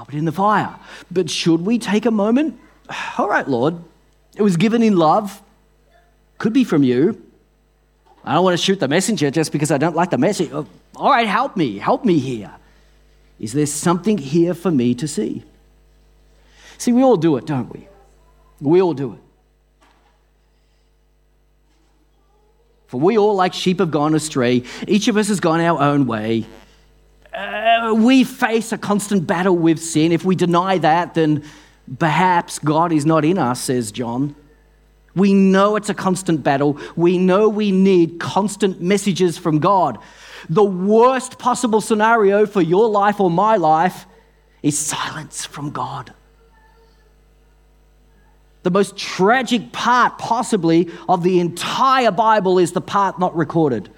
pop 0.00 0.14
it 0.14 0.16
in 0.16 0.24
the 0.24 0.32
fire. 0.32 0.74
But 1.10 1.28
should 1.28 1.60
we 1.66 1.78
take 1.78 2.06
a 2.06 2.10
moment? 2.10 2.58
All 3.18 3.28
right, 3.28 3.46
Lord, 3.46 3.76
it 4.34 4.40
was 4.40 4.56
given 4.56 4.82
in 4.82 4.96
love, 4.96 5.42
could 6.38 6.54
be 6.54 6.64
from 6.64 6.82
you. 6.82 7.22
I 8.24 8.32
don't 8.32 8.42
want 8.42 8.58
to 8.58 8.64
shoot 8.64 8.80
the 8.80 8.88
messenger 8.88 9.30
just 9.30 9.52
because 9.52 9.70
I 9.70 9.76
don't 9.76 9.94
like 9.94 10.08
the 10.08 10.16
message. 10.16 10.50
Oh, 10.52 10.66
all 10.94 11.10
right, 11.10 11.26
help 11.26 11.56
me, 11.56 11.78
help 11.78 12.04
me 12.04 12.18
here. 12.18 12.50
Is 13.38 13.52
there 13.52 13.66
something 13.66 14.18
here 14.18 14.52
for 14.52 14.70
me 14.70 14.94
to 14.94 15.08
see? 15.08 15.42
See, 16.76 16.92
we 16.92 17.02
all 17.02 17.16
do 17.16 17.36
it, 17.36 17.46
don't 17.46 17.70
we? 17.72 17.88
We 18.60 18.82
all 18.82 18.92
do 18.92 19.14
it. 19.14 19.20
For 22.88 23.00
we 23.00 23.16
all, 23.16 23.34
like 23.34 23.54
sheep, 23.54 23.80
have 23.80 23.90
gone 23.90 24.14
astray. 24.14 24.64
Each 24.86 25.08
of 25.08 25.16
us 25.16 25.28
has 25.28 25.40
gone 25.40 25.60
our 25.60 25.80
own 25.80 26.06
way. 26.06 26.46
We 27.92 28.24
face 28.24 28.72
a 28.72 28.78
constant 28.78 29.26
battle 29.26 29.56
with 29.56 29.78
sin. 29.82 30.12
If 30.12 30.24
we 30.24 30.36
deny 30.36 30.78
that, 30.78 31.14
then 31.14 31.44
perhaps 31.98 32.58
God 32.58 32.92
is 32.92 33.06
not 33.06 33.24
in 33.24 33.38
us, 33.38 33.60
says 33.60 33.92
John. 33.92 34.34
We 35.14 35.34
know 35.34 35.76
it's 35.76 35.88
a 35.88 35.94
constant 35.94 36.42
battle. 36.42 36.78
We 36.94 37.18
know 37.18 37.48
we 37.48 37.72
need 37.72 38.20
constant 38.20 38.80
messages 38.80 39.36
from 39.38 39.58
God. 39.58 39.98
The 40.48 40.64
worst 40.64 41.38
possible 41.38 41.80
scenario 41.80 42.46
for 42.46 42.62
your 42.62 42.88
life 42.88 43.20
or 43.20 43.30
my 43.30 43.56
life 43.56 44.06
is 44.62 44.78
silence 44.78 45.44
from 45.44 45.70
God. 45.70 46.14
The 48.62 48.70
most 48.70 48.96
tragic 48.96 49.72
part, 49.72 50.18
possibly, 50.18 50.90
of 51.08 51.22
the 51.22 51.40
entire 51.40 52.10
Bible 52.10 52.58
is 52.58 52.72
the 52.72 52.80
part 52.80 53.18
not 53.18 53.34
recorded. 53.34 53.90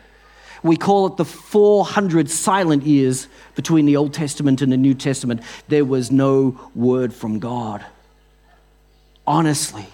We 0.62 0.76
call 0.76 1.06
it 1.06 1.16
the 1.16 1.24
400 1.24 2.30
silent 2.30 2.84
years 2.84 3.26
between 3.54 3.84
the 3.86 3.96
Old 3.96 4.14
Testament 4.14 4.62
and 4.62 4.70
the 4.70 4.76
New 4.76 4.94
Testament. 4.94 5.42
There 5.68 5.84
was 5.84 6.12
no 6.12 6.60
word 6.74 7.12
from 7.12 7.40
God. 7.40 7.84
Honestly, 9.26 9.86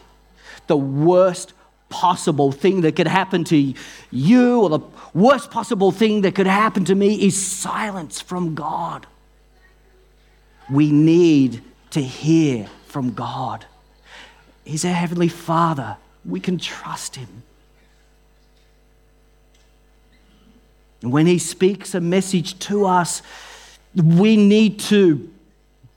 the 0.67 0.77
worst 0.77 1.55
possible 1.89 2.53
thing 2.53 2.83
that 2.83 2.97
could 2.97 3.07
happen 3.07 3.45
to 3.45 3.75
you, 4.11 4.61
or 4.61 4.69
the 4.69 4.81
worst 5.15 5.51
possible 5.51 5.91
thing 5.91 6.21
that 6.23 6.35
could 6.35 6.47
happen 6.47 6.85
to 6.85 6.95
me, 6.95 7.15
is 7.15 7.41
silence 7.41 8.21
from 8.21 8.55
God. 8.55 9.07
We 10.71 10.93
need 10.93 11.63
to 11.91 12.03
hear 12.03 12.67
from 12.87 13.15
God. 13.15 13.65
He's 14.65 14.85
our 14.85 14.93
Heavenly 14.93 15.29
Father. 15.29 15.97
We 16.27 16.41
can 16.41 16.59
trust 16.59 17.17
Him. 17.17 17.43
When 21.01 21.27
He 21.27 21.39
speaks 21.39 21.95
a 21.95 22.01
message 22.01 22.59
to 22.61 22.87
us, 22.87 23.23
we 23.95 24.37
need 24.37 24.81
to 24.81 25.31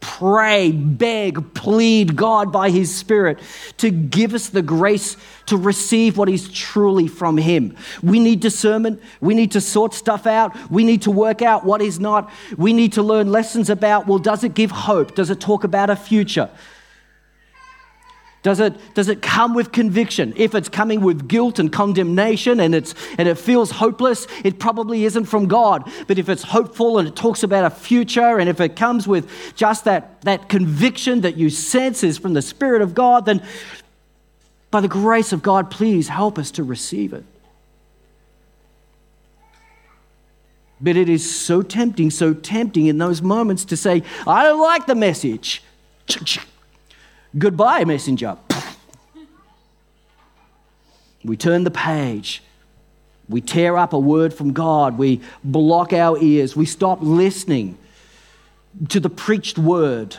pray, 0.01 0.71
beg, 0.71 1.53
plead 1.53 2.15
God 2.15 2.51
by 2.51 2.69
His 2.69 2.93
Spirit 2.93 3.39
to 3.77 3.89
give 3.91 4.33
us 4.33 4.49
the 4.49 4.61
grace 4.61 5.15
to 5.45 5.55
receive 5.55 6.17
what 6.17 6.27
is 6.27 6.51
truly 6.51 7.07
from 7.07 7.37
Him. 7.37 7.75
We 8.03 8.19
need 8.19 8.39
discernment. 8.41 9.01
We 9.21 9.33
need 9.33 9.51
to 9.51 9.61
sort 9.61 9.93
stuff 9.93 10.27
out. 10.27 10.71
We 10.71 10.83
need 10.83 11.03
to 11.03 11.11
work 11.11 11.41
out 11.41 11.63
what 11.63 11.81
is 11.81 11.99
not. 11.99 12.29
We 12.57 12.73
need 12.73 12.93
to 12.93 13.03
learn 13.03 13.31
lessons 13.31 13.69
about 13.69 14.07
well, 14.07 14.19
does 14.19 14.43
it 14.43 14.55
give 14.55 14.71
hope? 14.71 15.15
Does 15.15 15.29
it 15.29 15.39
talk 15.39 15.63
about 15.63 15.89
a 15.89 15.95
future? 15.95 16.49
Does 18.43 18.59
it, 18.59 18.73
does 18.95 19.07
it 19.07 19.21
come 19.21 19.53
with 19.53 19.71
conviction? 19.71 20.33
If 20.35 20.55
it's 20.55 20.67
coming 20.67 21.01
with 21.01 21.27
guilt 21.27 21.59
and 21.59 21.71
condemnation 21.71 22.59
and, 22.59 22.73
it's, 22.73 22.95
and 23.19 23.27
it 23.27 23.35
feels 23.35 23.69
hopeless, 23.69 24.25
it 24.43 24.57
probably 24.57 25.05
isn't 25.05 25.25
from 25.25 25.47
God. 25.47 25.87
But 26.07 26.17
if 26.17 26.27
it's 26.27 26.41
hopeful 26.41 26.97
and 26.97 27.07
it 27.07 27.15
talks 27.15 27.43
about 27.43 27.65
a 27.65 27.69
future, 27.69 28.39
and 28.39 28.49
if 28.49 28.59
it 28.59 28.75
comes 28.75 29.07
with 29.07 29.29
just 29.55 29.85
that, 29.85 30.21
that 30.23 30.49
conviction 30.49 31.21
that 31.21 31.37
you 31.37 31.51
sense 31.51 32.03
is 32.03 32.17
from 32.17 32.33
the 32.33 32.41
Spirit 32.41 32.81
of 32.81 32.95
God, 32.95 33.25
then 33.25 33.43
by 34.71 34.81
the 34.81 34.87
grace 34.87 35.31
of 35.33 35.43
God, 35.43 35.69
please 35.69 36.07
help 36.07 36.39
us 36.39 36.49
to 36.51 36.63
receive 36.63 37.13
it. 37.13 37.25
But 40.83 40.97
it 40.97 41.09
is 41.09 41.39
so 41.39 41.61
tempting, 41.61 42.09
so 42.09 42.33
tempting 42.33 42.87
in 42.87 42.97
those 42.97 43.21
moments 43.21 43.65
to 43.65 43.77
say, 43.77 44.01
I 44.25 44.43
don't 44.45 44.59
like 44.59 44.87
the 44.87 44.95
message. 44.95 45.61
Goodbye, 47.37 47.85
messenger. 47.85 48.37
We 51.23 51.37
turn 51.37 51.63
the 51.63 51.71
page. 51.71 52.43
We 53.29 53.41
tear 53.41 53.77
up 53.77 53.93
a 53.93 53.99
word 53.99 54.33
from 54.33 54.51
God. 54.53 54.97
We 54.97 55.21
block 55.43 55.93
our 55.93 56.17
ears. 56.21 56.55
We 56.55 56.65
stop 56.65 56.99
listening 57.01 57.77
to 58.89 58.99
the 58.99 59.09
preached 59.09 59.57
word. 59.57 60.17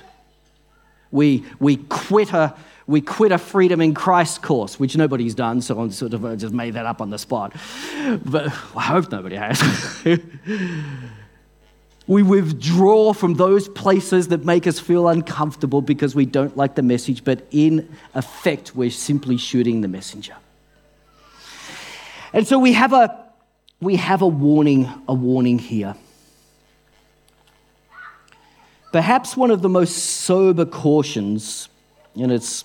We, 1.10 1.44
we, 1.58 1.76
quit 1.76 2.32
a, 2.32 2.54
we 2.86 3.02
quit 3.02 3.32
a 3.32 3.38
freedom 3.38 3.82
in 3.82 3.92
Christ 3.92 4.40
course, 4.40 4.80
which 4.80 4.96
nobody's 4.96 5.34
done, 5.34 5.60
so 5.60 5.78
I'm 5.78 5.90
sort 5.90 6.14
of 6.14 6.38
just 6.38 6.54
made 6.54 6.74
that 6.74 6.86
up 6.86 7.02
on 7.02 7.10
the 7.10 7.18
spot. 7.18 7.52
But 8.24 8.46
I 8.74 8.82
hope 8.82 9.10
nobody 9.10 9.36
has. 9.36 9.60
We 12.06 12.22
withdraw 12.22 13.12
from 13.12 13.34
those 13.34 13.68
places 13.68 14.28
that 14.28 14.44
make 14.44 14.66
us 14.66 14.80
feel 14.80 15.06
uncomfortable 15.08 15.80
because 15.82 16.14
we 16.14 16.26
don't 16.26 16.56
like 16.56 16.74
the 16.74 16.82
message, 16.82 17.22
but 17.22 17.46
in 17.52 17.88
effect, 18.14 18.74
we're 18.74 18.90
simply 18.90 19.36
shooting 19.36 19.82
the 19.82 19.88
messenger. 19.88 20.34
And 22.32 22.46
so 22.46 22.58
we 22.58 22.72
have 22.72 22.92
a, 22.92 23.26
we 23.80 23.96
have 23.96 24.22
a 24.22 24.26
warning, 24.26 24.88
a 25.06 25.14
warning 25.14 25.58
here. 25.58 25.94
Perhaps 28.92 29.36
one 29.36 29.50
of 29.50 29.62
the 29.62 29.68
most 29.68 29.96
sober 29.96 30.66
cautions, 30.66 31.68
and 32.14 32.32
it's, 32.32 32.64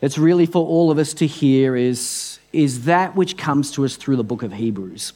it's 0.00 0.18
really 0.18 0.46
for 0.46 0.66
all 0.66 0.90
of 0.90 0.98
us 0.98 1.12
to 1.14 1.26
hear, 1.26 1.76
is, 1.76 2.38
is 2.52 2.86
that 2.86 3.14
which 3.14 3.36
comes 3.36 3.70
to 3.72 3.84
us 3.84 3.96
through 3.96 4.16
the 4.16 4.24
book 4.24 4.42
of 4.42 4.52
Hebrews. 4.52 5.12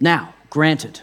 Now, 0.00 0.34
granted, 0.48 1.02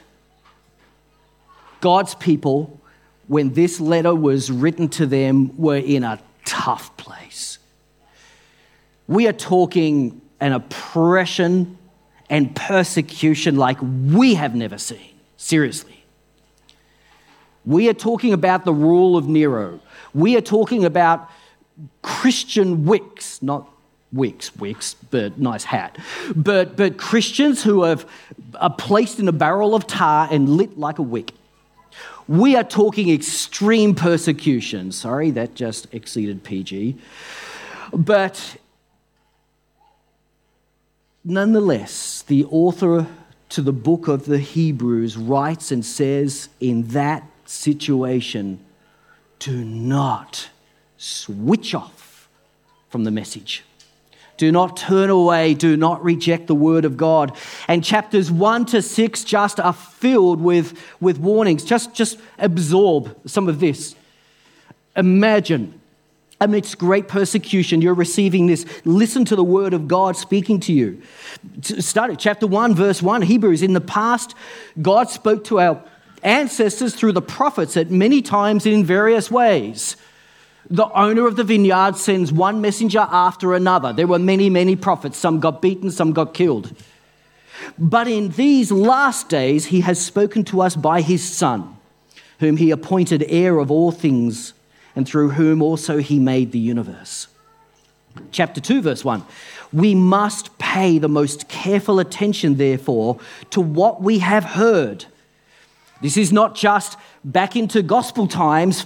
God's 1.79 2.15
people, 2.15 2.81
when 3.27 3.53
this 3.53 3.79
letter 3.79 4.15
was 4.15 4.51
written 4.51 4.89
to 4.89 5.05
them, 5.05 5.55
were 5.57 5.77
in 5.77 6.03
a 6.03 6.19
tough 6.43 6.97
place. 6.97 7.59
We 9.07 9.27
are 9.27 9.33
talking 9.33 10.21
an 10.39 10.53
oppression 10.53 11.77
and 12.29 12.55
persecution 12.55 13.55
like 13.55 13.77
we 13.81 14.33
have 14.33 14.55
never 14.55 14.77
seen. 14.77 15.13
Seriously. 15.37 16.03
We 17.65 17.89
are 17.89 17.93
talking 17.93 18.33
about 18.33 18.65
the 18.65 18.73
rule 18.73 19.17
of 19.17 19.27
Nero. 19.27 19.79
We 20.13 20.35
are 20.35 20.41
talking 20.41 20.83
about 20.85 21.29
Christian 22.01 22.85
wicks, 22.85 23.41
not 23.41 23.69
wicks, 24.17 24.55
wicks, 24.55 24.95
but 24.95 25.39
nice 25.39 25.63
hat. 25.63 25.97
But, 26.35 26.75
but 26.75 26.97
Christians 26.97 27.63
who 27.63 27.83
have, 27.83 28.09
are 28.55 28.73
placed 28.73 29.19
in 29.19 29.27
a 29.27 29.31
barrel 29.31 29.75
of 29.75 29.87
tar 29.87 30.27
and 30.29 30.49
lit 30.49 30.77
like 30.77 30.99
a 30.99 31.03
wick. 31.03 31.33
We 32.27 32.55
are 32.57 32.63
talking 32.63 33.09
extreme 33.09 33.95
persecution. 33.95 34.91
Sorry, 34.91 35.31
that 35.31 35.55
just 35.55 35.87
exceeded 35.93 36.43
PG. 36.43 36.97
But 37.93 38.57
nonetheless, 41.23 42.23
the 42.23 42.43
author 42.45 43.07
to 43.49 43.61
the 43.61 43.71
book 43.71 44.09
of 44.09 44.25
the 44.25 44.39
Hebrews 44.39 45.15
writes 45.15 45.71
and 45.71 45.85
says, 45.85 46.49
in 46.59 46.87
that 46.89 47.23
situation, 47.45 48.59
do 49.39 49.63
not 49.63 50.49
switch 50.97 51.73
off 51.73 52.27
from 52.89 53.03
the 53.03 53.11
message. 53.11 53.63
Do 54.37 54.51
not 54.51 54.77
turn 54.77 55.09
away. 55.09 55.53
Do 55.53 55.75
not 55.75 56.03
reject 56.03 56.47
the 56.47 56.55
word 56.55 56.85
of 56.85 56.95
God. 56.95 57.35
And 57.67 57.83
chapters 57.83 58.31
one 58.31 58.65
to 58.67 58.81
six 58.81 59.23
just 59.23 59.59
are 59.59 59.73
filled 59.73 60.39
with, 60.39 60.79
with 61.01 61.17
warnings. 61.17 61.63
Just, 61.63 61.93
just 61.93 62.19
absorb 62.37 63.17
some 63.27 63.49
of 63.49 63.59
this. 63.59 63.95
Imagine 64.95 65.79
amidst 66.39 66.77
great 66.77 67.07
persecution, 67.07 67.81
you're 67.81 67.93
receiving 67.93 68.47
this. 68.47 68.65
Listen 68.85 69.25
to 69.25 69.35
the 69.35 69.43
word 69.43 69.73
of 69.73 69.87
God 69.87 70.15
speaking 70.15 70.59
to 70.61 70.73
you. 70.73 71.01
Start 71.61 72.11
at 72.11 72.19
chapter 72.19 72.45
1, 72.45 72.75
verse 72.75 73.01
1. 73.01 73.23
Hebrews, 73.23 73.63
in 73.63 73.73
the 73.73 73.81
past, 73.81 74.35
God 74.81 75.09
spoke 75.09 75.43
to 75.45 75.59
our 75.59 75.83
ancestors 76.23 76.93
through 76.95 77.13
the 77.13 77.21
prophets 77.21 77.77
at 77.77 77.89
many 77.89 78.21
times 78.21 78.65
in 78.65 78.83
various 78.83 79.31
ways. 79.31 79.97
The 80.69 80.91
owner 80.91 81.27
of 81.27 81.37
the 81.37 81.43
vineyard 81.43 81.95
sends 81.95 82.31
one 82.31 82.59
messenger 82.59 83.07
after 83.09 83.53
another. 83.53 83.93
There 83.93 84.07
were 84.07 84.19
many, 84.19 84.49
many 84.49 84.75
prophets. 84.75 85.17
Some 85.17 85.39
got 85.39 85.61
beaten, 85.61 85.91
some 85.91 86.11
got 86.11 86.33
killed. 86.33 86.75
But 87.77 88.07
in 88.07 88.29
these 88.29 88.71
last 88.71 89.29
days, 89.29 89.67
he 89.67 89.81
has 89.81 90.03
spoken 90.03 90.43
to 90.45 90.61
us 90.61 90.75
by 90.75 91.01
his 91.01 91.27
Son, 91.27 91.77
whom 92.39 92.57
he 92.57 92.71
appointed 92.71 93.23
heir 93.27 93.59
of 93.59 93.71
all 93.71 93.91
things, 93.91 94.53
and 94.95 95.07
through 95.07 95.31
whom 95.31 95.61
also 95.61 95.97
he 95.99 96.19
made 96.19 96.51
the 96.51 96.59
universe. 96.59 97.27
Chapter 98.31 98.59
2, 98.59 98.81
verse 98.81 99.05
1. 99.05 99.23
We 99.71 99.95
must 99.95 100.57
pay 100.57 100.97
the 100.97 101.09
most 101.09 101.47
careful 101.47 101.99
attention, 101.99 102.57
therefore, 102.57 103.19
to 103.51 103.61
what 103.61 104.01
we 104.01 104.19
have 104.19 104.43
heard. 104.43 105.05
This 106.01 106.17
is 106.17 106.31
not 106.31 106.55
just 106.55 106.97
back 107.23 107.55
into 107.55 107.81
gospel 107.81 108.27
times 108.27 108.85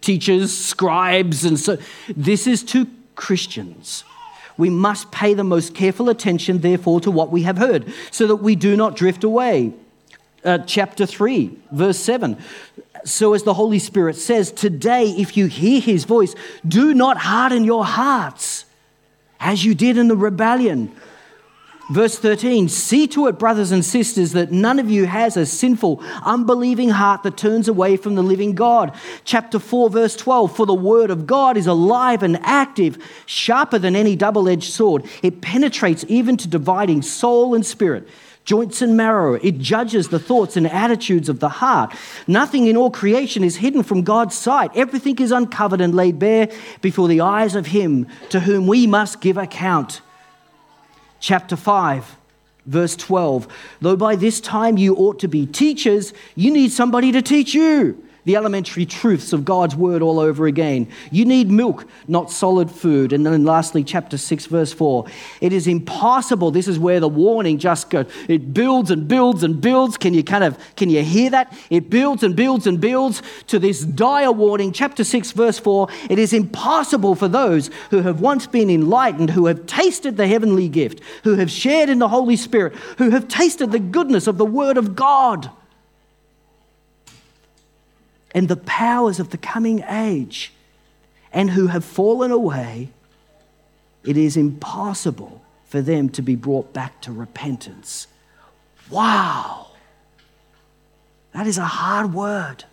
teachers, 0.00 0.56
scribes, 0.56 1.44
and 1.44 1.58
so 1.58 1.78
this 2.16 2.46
is 2.46 2.62
to 2.64 2.86
Christians. 3.14 4.04
We 4.56 4.70
must 4.70 5.10
pay 5.10 5.34
the 5.34 5.44
most 5.44 5.74
careful 5.74 6.08
attention, 6.08 6.60
therefore, 6.60 7.00
to 7.00 7.10
what 7.10 7.30
we 7.30 7.42
have 7.42 7.58
heard, 7.58 7.92
so 8.10 8.26
that 8.28 8.36
we 8.36 8.54
do 8.54 8.76
not 8.76 8.96
drift 8.96 9.24
away. 9.24 9.72
Uh, 10.44 10.58
chapter 10.58 11.06
3, 11.06 11.56
verse 11.72 11.98
7. 11.98 12.36
So, 13.04 13.34
as 13.34 13.42
the 13.42 13.54
Holy 13.54 13.78
Spirit 13.78 14.16
says, 14.16 14.52
today, 14.52 15.10
if 15.10 15.36
you 15.36 15.46
hear 15.46 15.80
his 15.80 16.04
voice, 16.04 16.34
do 16.66 16.94
not 16.94 17.16
harden 17.16 17.64
your 17.64 17.84
hearts 17.84 18.64
as 19.40 19.64
you 19.64 19.74
did 19.74 19.98
in 19.98 20.08
the 20.08 20.16
rebellion 20.16 20.94
Verse 21.90 22.18
13, 22.18 22.70
see 22.70 23.06
to 23.08 23.26
it, 23.26 23.38
brothers 23.38 23.70
and 23.70 23.84
sisters, 23.84 24.32
that 24.32 24.50
none 24.50 24.78
of 24.78 24.90
you 24.90 25.04
has 25.04 25.36
a 25.36 25.44
sinful, 25.44 26.02
unbelieving 26.22 26.88
heart 26.88 27.22
that 27.24 27.36
turns 27.36 27.68
away 27.68 27.98
from 27.98 28.14
the 28.14 28.22
living 28.22 28.54
God. 28.54 28.96
Chapter 29.24 29.58
4, 29.58 29.90
verse 29.90 30.16
12, 30.16 30.56
for 30.56 30.64
the 30.64 30.72
word 30.72 31.10
of 31.10 31.26
God 31.26 31.58
is 31.58 31.66
alive 31.66 32.22
and 32.22 32.38
active, 32.42 32.96
sharper 33.26 33.78
than 33.78 33.94
any 33.94 34.16
double 34.16 34.48
edged 34.48 34.72
sword. 34.72 35.04
It 35.22 35.42
penetrates 35.42 36.06
even 36.08 36.38
to 36.38 36.48
dividing 36.48 37.02
soul 37.02 37.54
and 37.54 37.66
spirit, 37.66 38.08
joints 38.46 38.80
and 38.80 38.96
marrow. 38.96 39.34
It 39.34 39.58
judges 39.58 40.08
the 40.08 40.18
thoughts 40.18 40.56
and 40.56 40.66
attitudes 40.66 41.28
of 41.28 41.40
the 41.40 41.50
heart. 41.50 41.94
Nothing 42.26 42.66
in 42.66 42.78
all 42.78 42.90
creation 42.90 43.44
is 43.44 43.56
hidden 43.56 43.82
from 43.82 44.04
God's 44.04 44.34
sight. 44.34 44.70
Everything 44.74 45.18
is 45.18 45.32
uncovered 45.32 45.82
and 45.82 45.94
laid 45.94 46.18
bare 46.18 46.48
before 46.80 47.08
the 47.08 47.20
eyes 47.20 47.54
of 47.54 47.66
Him 47.66 48.06
to 48.30 48.40
whom 48.40 48.66
we 48.66 48.86
must 48.86 49.20
give 49.20 49.36
account 49.36 50.00
chapter 51.24 51.56
5, 51.56 52.16
verse 52.66 52.94
12. 52.96 53.48
Though 53.80 53.96
by 53.96 54.14
this 54.14 54.40
time 54.40 54.76
you 54.76 54.94
ought 54.94 55.18
to 55.20 55.28
be 55.28 55.46
teachers, 55.46 56.12
you 56.36 56.52
need 56.52 56.70
somebody 56.70 57.12
to 57.12 57.22
teach 57.22 57.54
you 57.54 58.03
the 58.24 58.36
elementary 58.36 58.86
truths 58.86 59.32
of 59.32 59.44
God's 59.44 59.76
word 59.76 60.02
all 60.02 60.18
over 60.18 60.46
again. 60.46 60.88
You 61.10 61.24
need 61.24 61.50
milk, 61.50 61.86
not 62.08 62.30
solid 62.30 62.70
food. 62.70 63.12
And 63.12 63.24
then 63.24 63.44
lastly, 63.44 63.84
chapter 63.84 64.16
6, 64.16 64.46
verse 64.46 64.72
4. 64.72 65.06
It 65.40 65.52
is 65.52 65.66
impossible. 65.66 66.50
This 66.50 66.68
is 66.68 66.78
where 66.78 67.00
the 67.00 67.08
warning 67.08 67.58
just 67.58 67.90
goes. 67.90 68.10
It 68.28 68.54
builds 68.54 68.90
and 68.90 69.06
builds 69.06 69.42
and 69.42 69.60
builds. 69.60 69.96
Can 69.96 70.14
you 70.14 70.24
kind 70.24 70.44
of 70.44 70.58
can 70.76 70.90
you 70.90 71.02
hear 71.02 71.30
that? 71.30 71.56
It 71.70 71.90
builds 71.90 72.22
and 72.22 72.34
builds 72.34 72.66
and 72.66 72.80
builds 72.80 73.22
to 73.48 73.58
this 73.58 73.84
dire 73.84 74.32
warning. 74.32 74.72
Chapter 74.72 75.04
6, 75.04 75.32
verse 75.32 75.58
4. 75.58 75.88
It 76.08 76.18
is 76.18 76.32
impossible 76.32 77.14
for 77.14 77.28
those 77.28 77.70
who 77.90 78.02
have 78.02 78.20
once 78.20 78.46
been 78.46 78.70
enlightened, 78.70 79.30
who 79.30 79.46
have 79.46 79.66
tasted 79.66 80.16
the 80.16 80.26
heavenly 80.26 80.68
gift, 80.68 81.00
who 81.24 81.36
have 81.36 81.50
shared 81.50 81.88
in 81.88 81.98
the 81.98 82.08
Holy 82.08 82.36
Spirit, 82.36 82.74
who 82.98 83.10
have 83.10 83.28
tasted 83.28 83.70
the 83.70 83.78
goodness 83.78 84.26
of 84.26 84.38
the 84.38 84.46
word 84.46 84.78
of 84.78 84.96
God 84.96 85.50
and 88.34 88.48
the 88.48 88.56
powers 88.56 89.20
of 89.20 89.30
the 89.30 89.38
coming 89.38 89.82
age 89.88 90.52
and 91.32 91.50
who 91.50 91.68
have 91.68 91.84
fallen 91.84 92.32
away, 92.32 92.90
it 94.04 94.16
is 94.16 94.36
impossible 94.36 95.40
for 95.64 95.80
them 95.80 96.08
to 96.10 96.22
be 96.22 96.34
brought 96.34 96.72
back 96.72 97.00
to 97.00 97.12
repentance. 97.12 98.08
Wow! 98.90 99.68
That 101.32 101.46
is 101.46 101.58
a 101.58 101.64
hard 101.64 102.12
word. 102.12 102.64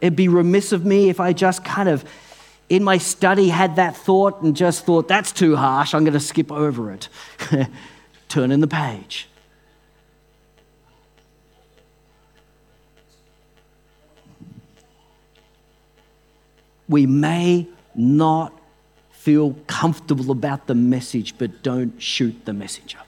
It'd 0.00 0.16
be 0.16 0.28
remiss 0.28 0.72
of 0.72 0.84
me 0.84 1.08
if 1.08 1.20
I 1.20 1.32
just 1.32 1.64
kind 1.64 1.88
of, 1.88 2.04
in 2.68 2.84
my 2.84 2.98
study, 2.98 3.48
had 3.48 3.76
that 3.76 3.96
thought 3.96 4.42
and 4.42 4.54
just 4.54 4.84
thought, 4.84 5.08
that's 5.08 5.32
too 5.32 5.56
harsh, 5.56 5.94
I'm 5.94 6.04
going 6.04 6.12
to 6.12 6.20
skip 6.20 6.52
over 6.52 6.92
it. 6.92 7.08
Turn 8.28 8.52
in 8.52 8.60
the 8.60 8.68
page. 8.68 9.28
We 16.88 17.06
may 17.06 17.68
not 17.94 18.52
feel 19.10 19.54
comfortable 19.66 20.30
about 20.30 20.66
the 20.66 20.74
message, 20.74 21.36
but 21.36 21.62
don't 21.62 22.00
shoot 22.00 22.44
the 22.44 22.52
messenger. 22.52 22.98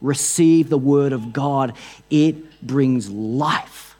Receive 0.00 0.68
the 0.68 0.78
word 0.78 1.12
of 1.12 1.32
God, 1.32 1.74
it 2.10 2.64
brings 2.64 3.10
life. 3.10 3.96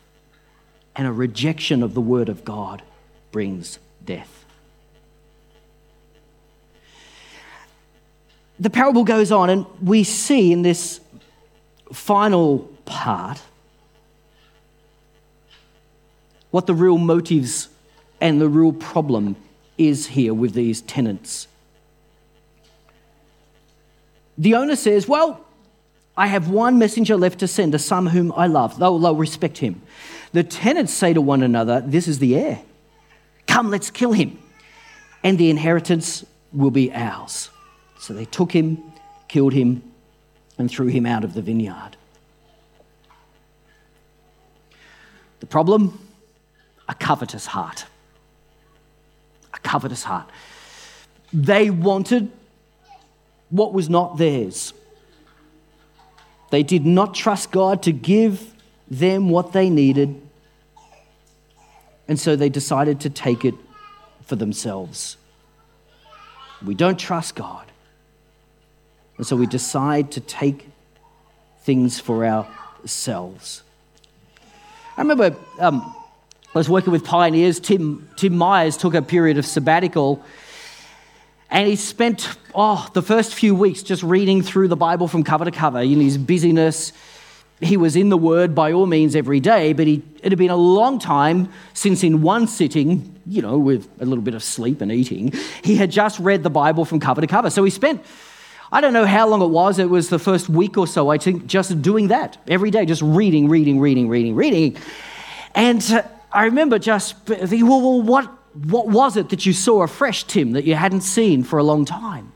And 0.94 1.06
a 1.06 1.12
rejection 1.12 1.82
of 1.82 1.94
the 1.94 2.00
word 2.00 2.28
of 2.28 2.44
God 2.44 2.82
brings 3.32 3.78
death. 4.04 4.44
The 8.58 8.70
parable 8.70 9.04
goes 9.04 9.32
on, 9.32 9.50
and 9.50 9.66
we 9.82 10.04
see 10.04 10.52
in 10.52 10.62
this 10.62 11.00
final 11.92 12.60
part 12.84 13.40
what 16.50 16.66
the 16.66 16.74
real 16.74 16.96
motives 16.96 17.68
and 18.20 18.40
the 18.40 18.48
real 18.48 18.72
problem 18.72 19.36
is 19.78 20.06
here 20.06 20.32
with 20.32 20.54
these 20.54 20.80
tenants. 20.82 21.48
The 24.38 24.54
owner 24.54 24.76
says, 24.76 25.08
Well, 25.08 25.44
I 26.16 26.26
have 26.28 26.48
one 26.48 26.78
messenger 26.78 27.16
left 27.16 27.40
to 27.40 27.48
send, 27.48 27.72
to 27.72 27.78
some 27.78 28.06
whom 28.08 28.32
I 28.32 28.46
love. 28.46 28.78
They'll, 28.78 28.98
they'll 28.98 29.16
respect 29.16 29.58
him. 29.58 29.82
The 30.32 30.42
tenants 30.42 30.92
say 30.92 31.12
to 31.12 31.20
one 31.20 31.42
another, 31.42 31.80
This 31.80 32.08
is 32.08 32.18
the 32.18 32.36
heir. 32.36 32.60
Come, 33.46 33.70
let's 33.70 33.90
kill 33.90 34.12
him, 34.12 34.38
and 35.22 35.38
the 35.38 35.50
inheritance 35.50 36.24
will 36.52 36.70
be 36.70 36.92
ours. 36.92 37.50
So 37.98 38.12
they 38.12 38.24
took 38.24 38.52
him, 38.52 38.82
killed 39.28 39.52
him, 39.52 39.82
and 40.58 40.70
threw 40.70 40.86
him 40.86 41.06
out 41.06 41.24
of 41.24 41.34
the 41.34 41.42
vineyard. 41.42 41.96
The 45.40 45.46
problem? 45.46 45.98
A 46.88 46.94
covetous 46.94 47.46
heart. 47.46 47.86
Covetous 49.66 50.04
heart. 50.04 50.30
They 51.32 51.70
wanted 51.70 52.30
what 53.50 53.72
was 53.72 53.90
not 53.90 54.16
theirs. 54.16 54.72
They 56.50 56.62
did 56.62 56.86
not 56.86 57.14
trust 57.14 57.50
God 57.50 57.82
to 57.82 57.92
give 57.92 58.54
them 58.88 59.28
what 59.28 59.52
they 59.52 59.68
needed, 59.68 60.22
and 62.06 62.18
so 62.18 62.36
they 62.36 62.48
decided 62.48 63.00
to 63.00 63.10
take 63.10 63.44
it 63.44 63.54
for 64.24 64.36
themselves. 64.36 65.16
We 66.64 66.76
don't 66.76 66.98
trust 66.98 67.34
God, 67.34 67.66
and 69.16 69.26
so 69.26 69.34
we 69.34 69.46
decide 69.46 70.12
to 70.12 70.20
take 70.20 70.68
things 71.62 71.98
for 71.98 72.24
ourselves. 72.24 73.64
I 74.96 75.02
remember 75.02 75.34
um, 75.58 75.94
I 76.56 76.58
was 76.58 76.70
working 76.70 76.90
with 76.90 77.04
pioneers. 77.04 77.60
Tim, 77.60 78.08
Tim 78.16 78.34
Myers 78.34 78.78
took 78.78 78.94
a 78.94 79.02
period 79.02 79.36
of 79.36 79.44
sabbatical 79.44 80.24
and 81.50 81.68
he 81.68 81.76
spent 81.76 82.34
oh, 82.54 82.88
the 82.94 83.02
first 83.02 83.34
few 83.34 83.54
weeks 83.54 83.82
just 83.82 84.02
reading 84.02 84.40
through 84.40 84.68
the 84.68 84.76
Bible 84.76 85.06
from 85.06 85.22
cover 85.22 85.44
to 85.44 85.50
cover 85.50 85.80
in 85.80 86.00
his 86.00 86.16
busyness. 86.16 86.94
He 87.60 87.76
was 87.76 87.94
in 87.94 88.08
the 88.08 88.16
Word 88.16 88.54
by 88.54 88.72
all 88.72 88.86
means 88.86 89.14
every 89.14 89.38
day, 89.38 89.74
but 89.74 89.86
he, 89.86 90.02
it 90.22 90.32
had 90.32 90.38
been 90.38 90.48
a 90.48 90.56
long 90.56 90.98
time 90.98 91.52
since, 91.74 92.02
in 92.02 92.22
one 92.22 92.46
sitting, 92.48 93.20
you 93.26 93.42
know, 93.42 93.58
with 93.58 93.86
a 94.00 94.06
little 94.06 94.24
bit 94.24 94.32
of 94.32 94.42
sleep 94.42 94.80
and 94.80 94.90
eating, 94.90 95.34
he 95.62 95.76
had 95.76 95.90
just 95.90 96.18
read 96.20 96.42
the 96.42 96.48
Bible 96.48 96.86
from 96.86 97.00
cover 97.00 97.20
to 97.20 97.26
cover. 97.26 97.50
So 97.50 97.64
he 97.64 97.70
spent, 97.70 98.02
I 98.72 98.80
don't 98.80 98.94
know 98.94 99.04
how 99.04 99.28
long 99.28 99.42
it 99.42 99.50
was, 99.50 99.78
it 99.78 99.90
was 99.90 100.08
the 100.08 100.18
first 100.18 100.48
week 100.48 100.78
or 100.78 100.86
so, 100.86 101.10
I 101.10 101.18
think, 101.18 101.46
just 101.48 101.82
doing 101.82 102.08
that 102.08 102.38
every 102.48 102.70
day, 102.70 102.86
just 102.86 103.02
reading, 103.02 103.50
reading, 103.50 103.78
reading, 103.78 104.08
reading, 104.08 104.34
reading. 104.34 104.78
And 105.54 105.82
uh, 105.90 106.02
I 106.36 106.44
remember 106.44 106.78
just 106.78 107.16
thinking, 107.24 107.66
well, 107.66 107.80
well 107.80 108.02
what, 108.02 108.30
what 108.52 108.88
was 108.88 109.16
it 109.16 109.30
that 109.30 109.46
you 109.46 109.54
saw 109.54 109.82
afresh, 109.82 110.24
Tim, 110.24 110.52
that 110.52 110.64
you 110.64 110.74
hadn't 110.74 111.00
seen 111.00 111.42
for 111.42 111.58
a 111.58 111.62
long 111.62 111.86
time? 111.86 112.30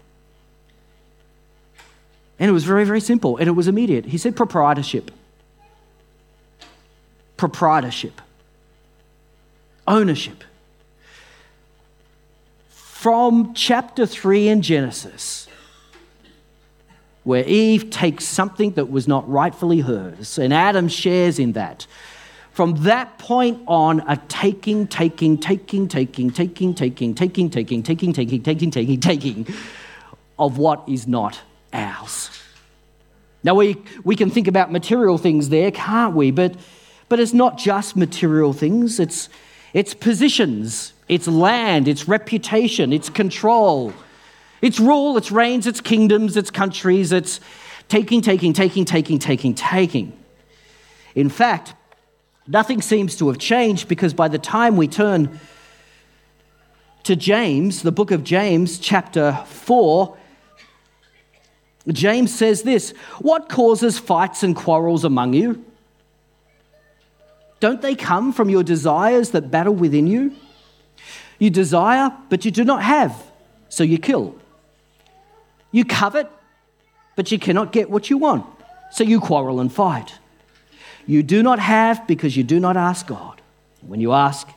And 2.39 2.49
it 2.49 2.53
was 2.53 2.65
very, 2.65 2.87
very 2.87 3.03
simple, 3.03 3.37
and 3.37 3.47
it 3.47 3.53
was 3.53 3.69
immediate. 3.69 4.07
He 4.07 4.17
said 4.17 4.35
proprietorship. 4.37 5.11
Proprietorship. 7.37 8.23
Ownership. 9.87 10.45
From 12.71 13.53
chapter 13.53 14.07
3 14.07 14.49
in 14.49 14.63
Genesis, 14.63 15.47
where 17.23 17.45
Eve 17.45 17.91
takes 17.91 18.25
something 18.25 18.71
that 18.73 18.91
was 18.91 19.07
not 19.07 19.29
rightfully 19.29 19.81
hers, 19.81 20.39
and 20.39 20.55
Adam 20.55 20.89
shares 20.89 21.39
in 21.39 21.53
that 21.53 21.87
from 22.53 22.75
that 22.83 23.19
point 23.19 23.63
on, 23.67 24.01
a 24.09 24.17
taking, 24.29 24.87
taking, 24.87 25.39
taking, 25.39 25.89
taking, 25.89 26.31
taking, 26.33 26.75
taking, 26.75 27.15
taking, 27.15 27.51
taking, 27.51 27.83
taking, 27.83 28.13
taking, 28.13 28.13
taking, 28.43 28.71
taking, 28.71 29.01
taking 29.01 29.47
of 30.39 30.59
what 30.59 30.83
is 30.89 31.07
not 31.07 31.41
ours. 31.73 32.31
Now, 33.43 33.55
we, 33.55 33.77
we 34.05 34.17
can 34.17 34.31
think 34.31 34.49
about 34.49 34.73
material 34.73 35.17
things 35.17 35.49
there, 35.49 35.71
can't 35.71 36.15
we? 36.15 36.31
But, 36.31 36.57
but 37.09 37.21
it's 37.21 37.33
not 37.33 37.57
just 37.57 37.97
material 37.97 38.53
things, 38.53 39.01
it's, 39.01 39.29
it's 39.73 39.95
positions, 39.95 40.93
it's 41.09 41.29
land, 41.29 41.89
it's 41.89 42.09
reputation, 42.09 42.93
it's 42.93 43.09
control, 43.09 43.93
it's 44.61 44.79
rule, 44.79 45.17
it's 45.17 45.31
reigns, 45.31 45.67
it's 45.67 45.81
kingdoms, 45.81 46.37
it's 46.37 46.51
countries, 46.51 47.13
it's 47.13 47.41
taking, 47.89 48.21
taking, 48.21 48.53
taking, 48.53 48.85
taking, 48.85 49.19
taking, 49.19 49.55
taking. 49.55 50.13
In 51.15 51.29
fact, 51.29 51.75
Nothing 52.51 52.83
seems 52.83 53.15
to 53.19 53.29
have 53.29 53.39
changed 53.39 53.87
because 53.87 54.13
by 54.13 54.27
the 54.27 54.39
time 54.39 54.77
we 54.77 54.89
turn 54.89 55.39
to 57.05 57.15
James, 57.15 57.83
the 57.83 57.93
book 57.93 58.11
of 58.11 58.25
James, 58.25 58.81
chapter 58.81 59.39
4, 59.47 60.17
James 61.93 62.35
says 62.35 62.63
this 62.63 62.91
What 63.21 63.49
causes 63.49 64.01
fights 64.01 64.43
and 64.43 64.57
quarrels 64.57 65.05
among 65.05 65.33
you? 65.33 65.65
Don't 67.61 67.81
they 67.83 67.95
come 67.95 68.33
from 68.33 68.51
your 68.51 68.65
desires 68.65 69.31
that 69.31 69.53
battle 69.53 69.75
within 69.75 70.09
you? 70.09 70.35
You 71.39 71.51
desire, 71.51 72.13
but 72.31 72.45
you 72.45 72.51
do 72.51 72.65
not 72.65 72.83
have, 72.83 73.15
so 73.69 73.85
you 73.85 73.97
kill. 73.97 74.35
You 75.71 75.85
covet, 75.85 76.29
but 77.15 77.31
you 77.31 77.39
cannot 77.39 77.71
get 77.71 77.91
what 77.91 78.11
you 78.11 78.19
want, 78.19 78.45
so 78.91 79.05
you 79.05 79.21
quarrel 79.21 79.61
and 79.61 79.73
fight. 79.73 80.19
You 81.07 81.23
do 81.23 81.43
not 81.43 81.59
have 81.59 82.07
because 82.07 82.37
you 82.37 82.45
do 82.45 82.61
not 82.61 82.77
ask 82.77 83.07
God. 83.07 83.41
When 83.81 84.01
you 84.01 84.13
ask, 84.13 84.49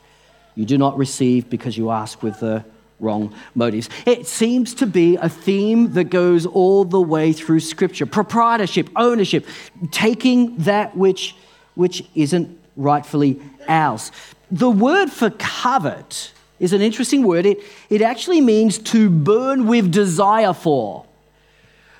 you 0.54 0.64
do 0.64 0.78
not 0.78 0.96
receive 0.96 1.50
because 1.50 1.76
you 1.76 1.90
ask 1.90 2.22
with 2.22 2.40
the 2.40 2.64
wrong 3.00 3.34
motives. 3.54 3.88
It 4.06 4.26
seems 4.26 4.74
to 4.74 4.86
be 4.86 5.16
a 5.16 5.28
theme 5.28 5.92
that 5.92 6.04
goes 6.04 6.46
all 6.46 6.84
the 6.84 7.00
way 7.00 7.32
through 7.32 7.60
Scripture 7.60 8.06
proprietorship, 8.06 8.88
ownership, 8.96 9.46
taking 9.90 10.56
that 10.58 10.96
which, 10.96 11.34
which 11.74 12.04
isn't 12.14 12.58
rightfully 12.76 13.40
ours. 13.68 14.12
The 14.50 14.70
word 14.70 15.10
for 15.10 15.30
covet 15.30 16.32
is 16.60 16.72
an 16.72 16.80
interesting 16.80 17.24
word. 17.24 17.46
It, 17.46 17.58
it 17.90 18.02
actually 18.02 18.40
means 18.40 18.78
to 18.78 19.10
burn 19.10 19.66
with 19.66 19.90
desire 19.90 20.52
for. 20.52 21.04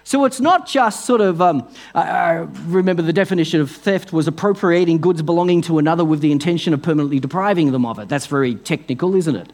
So 0.06 0.26
it's 0.26 0.38
not 0.38 0.68
just 0.68 1.06
sort 1.06 1.22
of, 1.22 1.40
um, 1.40 1.66
I 1.94 2.46
remember 2.66 3.00
the 3.00 3.12
definition 3.12 3.62
of 3.62 3.70
theft 3.70 4.12
was 4.12 4.28
appropriating 4.28 4.98
goods 4.98 5.22
belonging 5.22 5.62
to 5.62 5.78
another 5.78 6.04
with 6.04 6.20
the 6.20 6.30
intention 6.30 6.74
of 6.74 6.82
permanently 6.82 7.20
depriving 7.20 7.72
them 7.72 7.86
of 7.86 7.98
it. 7.98 8.10
That's 8.10 8.26
very 8.26 8.54
technical, 8.54 9.16
isn't 9.16 9.34
it? 9.34 9.50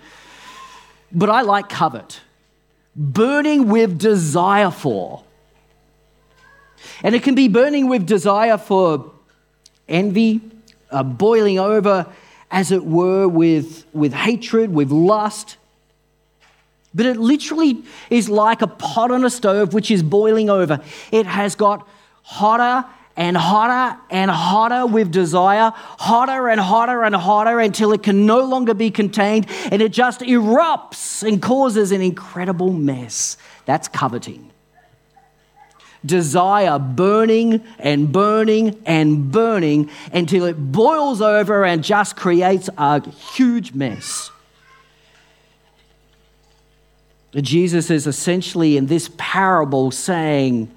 But 1.12 1.30
I 1.30 1.42
like 1.42 1.68
covet. 1.68 2.20
Burning 2.96 3.68
with 3.68 3.96
desire 3.96 4.72
for. 4.72 5.22
And 7.04 7.14
it 7.14 7.22
can 7.22 7.36
be 7.36 7.46
burning 7.46 7.88
with 7.88 8.04
desire 8.04 8.58
for 8.58 9.12
envy, 9.88 10.40
uh, 10.90 11.04
boiling 11.04 11.60
over, 11.60 12.06
as 12.50 12.72
it 12.72 12.84
were, 12.84 13.28
with, 13.28 13.86
with 13.92 14.12
hatred, 14.12 14.74
with 14.74 14.90
lust, 14.90 15.58
but 16.94 17.06
it 17.06 17.16
literally 17.16 17.82
is 18.08 18.28
like 18.28 18.62
a 18.62 18.66
pot 18.66 19.10
on 19.10 19.24
a 19.24 19.30
stove 19.30 19.72
which 19.74 19.90
is 19.90 20.02
boiling 20.02 20.50
over. 20.50 20.80
It 21.12 21.26
has 21.26 21.54
got 21.54 21.86
hotter 22.22 22.88
and 23.16 23.36
hotter 23.36 24.00
and 24.10 24.30
hotter 24.30 24.86
with 24.86 25.10
desire, 25.10 25.72
hotter 25.74 26.48
and 26.48 26.60
hotter 26.60 27.04
and 27.04 27.14
hotter 27.14 27.60
until 27.60 27.92
it 27.92 28.02
can 28.02 28.26
no 28.26 28.44
longer 28.44 28.74
be 28.74 28.90
contained 28.90 29.46
and 29.70 29.82
it 29.82 29.92
just 29.92 30.20
erupts 30.20 31.26
and 31.26 31.40
causes 31.40 31.92
an 31.92 32.00
incredible 32.00 32.72
mess. 32.72 33.36
That's 33.66 33.88
coveting. 33.88 34.50
Desire 36.04 36.78
burning 36.78 37.62
and 37.78 38.10
burning 38.10 38.80
and 38.86 39.30
burning 39.30 39.90
until 40.12 40.46
it 40.46 40.54
boils 40.54 41.20
over 41.20 41.64
and 41.64 41.84
just 41.84 42.16
creates 42.16 42.70
a 42.78 43.08
huge 43.10 43.74
mess. 43.74 44.30
Jesus 47.36 47.90
is 47.90 48.06
essentially 48.06 48.76
in 48.76 48.86
this 48.86 49.10
parable 49.16 49.90
saying, 49.90 50.70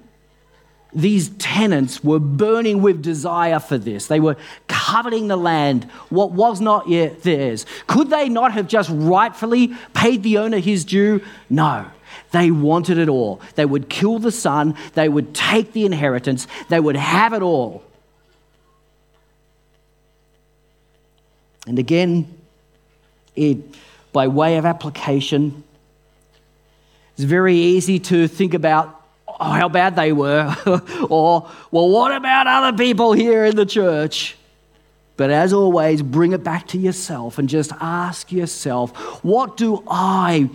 these 0.92 1.30
tenants 1.30 2.04
were 2.04 2.20
burning 2.20 2.80
with 2.80 3.02
desire 3.02 3.58
for 3.58 3.76
this. 3.76 4.06
They 4.06 4.20
were 4.20 4.36
coveting 4.68 5.26
the 5.26 5.36
land, 5.36 5.84
what 6.08 6.30
was 6.30 6.60
not 6.60 6.88
yet 6.88 7.22
theirs. 7.22 7.66
Could 7.88 8.10
they 8.10 8.28
not 8.28 8.52
have 8.52 8.68
just 8.68 8.90
rightfully 8.92 9.74
paid 9.92 10.22
the 10.22 10.38
owner 10.38 10.58
his 10.58 10.84
due? 10.84 11.20
No. 11.50 11.86
They 12.30 12.52
wanted 12.52 12.98
it 12.98 13.08
all. 13.08 13.40
They 13.56 13.64
would 13.64 13.88
kill 13.88 14.20
the 14.20 14.30
son, 14.30 14.76
they 14.94 15.08
would 15.08 15.34
take 15.34 15.72
the 15.72 15.84
inheritance, 15.84 16.46
they 16.68 16.78
would 16.78 16.96
have 16.96 17.32
it 17.32 17.42
all. 17.42 17.82
And 21.66 21.78
again, 21.78 22.32
it, 23.34 23.58
by 24.12 24.28
way 24.28 24.58
of 24.58 24.66
application, 24.66 25.64
it's 27.14 27.24
very 27.24 27.56
easy 27.56 27.98
to 28.00 28.28
think 28.28 28.54
about 28.54 29.04
oh, 29.28 29.50
how 29.50 29.68
bad 29.68 29.96
they 29.96 30.12
were, 30.12 30.54
or, 31.08 31.48
well, 31.70 31.88
what 31.88 32.12
about 32.12 32.46
other 32.46 32.76
people 32.76 33.12
here 33.12 33.44
in 33.44 33.56
the 33.56 33.66
church? 33.66 34.36
But 35.16 35.30
as 35.30 35.52
always, 35.52 36.02
bring 36.02 36.32
it 36.32 36.42
back 36.42 36.66
to 36.68 36.78
yourself 36.78 37.38
and 37.38 37.48
just 37.48 37.72
ask 37.80 38.32
yourself, 38.32 38.96
what 39.24 39.56
do 39.56 39.84
I 39.88 40.50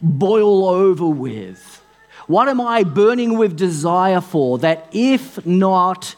boil 0.00 0.68
over 0.68 1.08
with? 1.08 1.82
What 2.26 2.48
am 2.48 2.60
I 2.60 2.84
burning 2.84 3.38
with 3.38 3.56
desire 3.56 4.20
for 4.20 4.58
that 4.58 4.88
if 4.92 5.44
not 5.46 6.16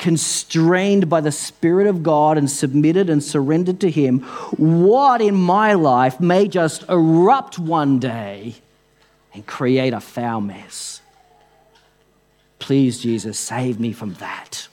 constrained 0.00 1.10
by 1.10 1.20
the 1.20 1.30
Spirit 1.30 1.86
of 1.86 2.02
God 2.02 2.38
and 2.38 2.50
submitted 2.50 3.10
and 3.10 3.22
surrendered 3.22 3.80
to 3.80 3.90
Him, 3.90 4.20
what 4.56 5.20
in 5.20 5.34
my 5.34 5.74
life 5.74 6.18
may 6.18 6.48
just 6.48 6.88
erupt 6.88 7.58
one 7.58 7.98
day 7.98 8.54
and 9.34 9.46
create 9.46 9.92
a 9.92 10.00
foul 10.00 10.40
mess? 10.40 11.02
Please, 12.58 12.98
Jesus, 12.98 13.38
save 13.38 13.78
me 13.78 13.92
from 13.92 14.14
that. 14.14 14.68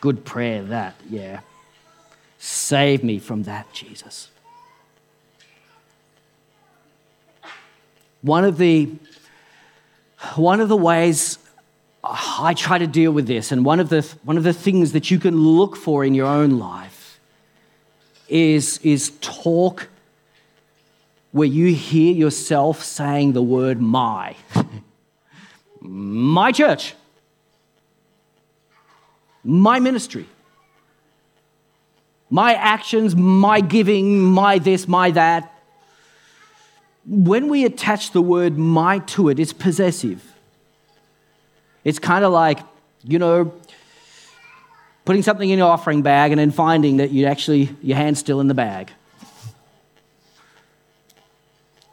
Good 0.00 0.24
prayer, 0.24 0.62
that, 0.64 0.94
yeah. 1.08 1.40
Save 2.38 3.04
me 3.04 3.18
from 3.18 3.42
that, 3.42 3.70
Jesus. 3.74 4.30
One 8.22 8.44
of 8.44 8.56
the, 8.56 8.90
one 10.34 10.60
of 10.60 10.70
the 10.70 10.76
ways 10.76 11.38
I 12.08 12.54
try 12.54 12.78
to 12.78 12.86
deal 12.86 13.10
with 13.10 13.26
this, 13.26 13.50
and 13.50 13.64
one 13.64 13.80
of 13.80 13.88
the, 13.88 14.02
one 14.22 14.36
of 14.36 14.44
the 14.44 14.52
things 14.52 14.92
that 14.92 15.10
you 15.10 15.18
can 15.18 15.36
look 15.36 15.76
for 15.76 16.04
in 16.04 16.14
your 16.14 16.26
own 16.26 16.58
life 16.58 17.18
is, 18.28 18.78
is 18.78 19.10
talk 19.20 19.88
where 21.32 21.48
you 21.48 21.74
hear 21.74 22.14
yourself 22.14 22.82
saying 22.82 23.32
the 23.32 23.42
word 23.42 23.80
my. 23.80 24.36
my 25.80 26.52
church, 26.52 26.94
my 29.42 29.80
ministry, 29.80 30.26
my 32.30 32.54
actions, 32.54 33.14
my 33.16 33.60
giving, 33.60 34.20
my 34.20 34.58
this, 34.58 34.86
my 34.86 35.10
that. 35.10 35.52
When 37.04 37.48
we 37.48 37.64
attach 37.64 38.12
the 38.12 38.22
word 38.22 38.58
my 38.58 39.00
to 39.00 39.28
it, 39.28 39.38
it's 39.38 39.52
possessive. 39.52 40.35
It's 41.86 42.00
kind 42.00 42.24
of 42.24 42.32
like, 42.32 42.58
you 43.04 43.20
know, 43.20 43.54
putting 45.04 45.22
something 45.22 45.48
in 45.48 45.58
your 45.58 45.68
offering 45.68 46.02
bag 46.02 46.32
and 46.32 46.40
then 46.40 46.50
finding 46.50 46.96
that 46.96 47.12
you 47.12 47.26
actually, 47.26 47.76
your 47.80 47.96
hand's 47.96 48.18
still 48.18 48.40
in 48.40 48.48
the 48.48 48.54
bag. 48.54 48.90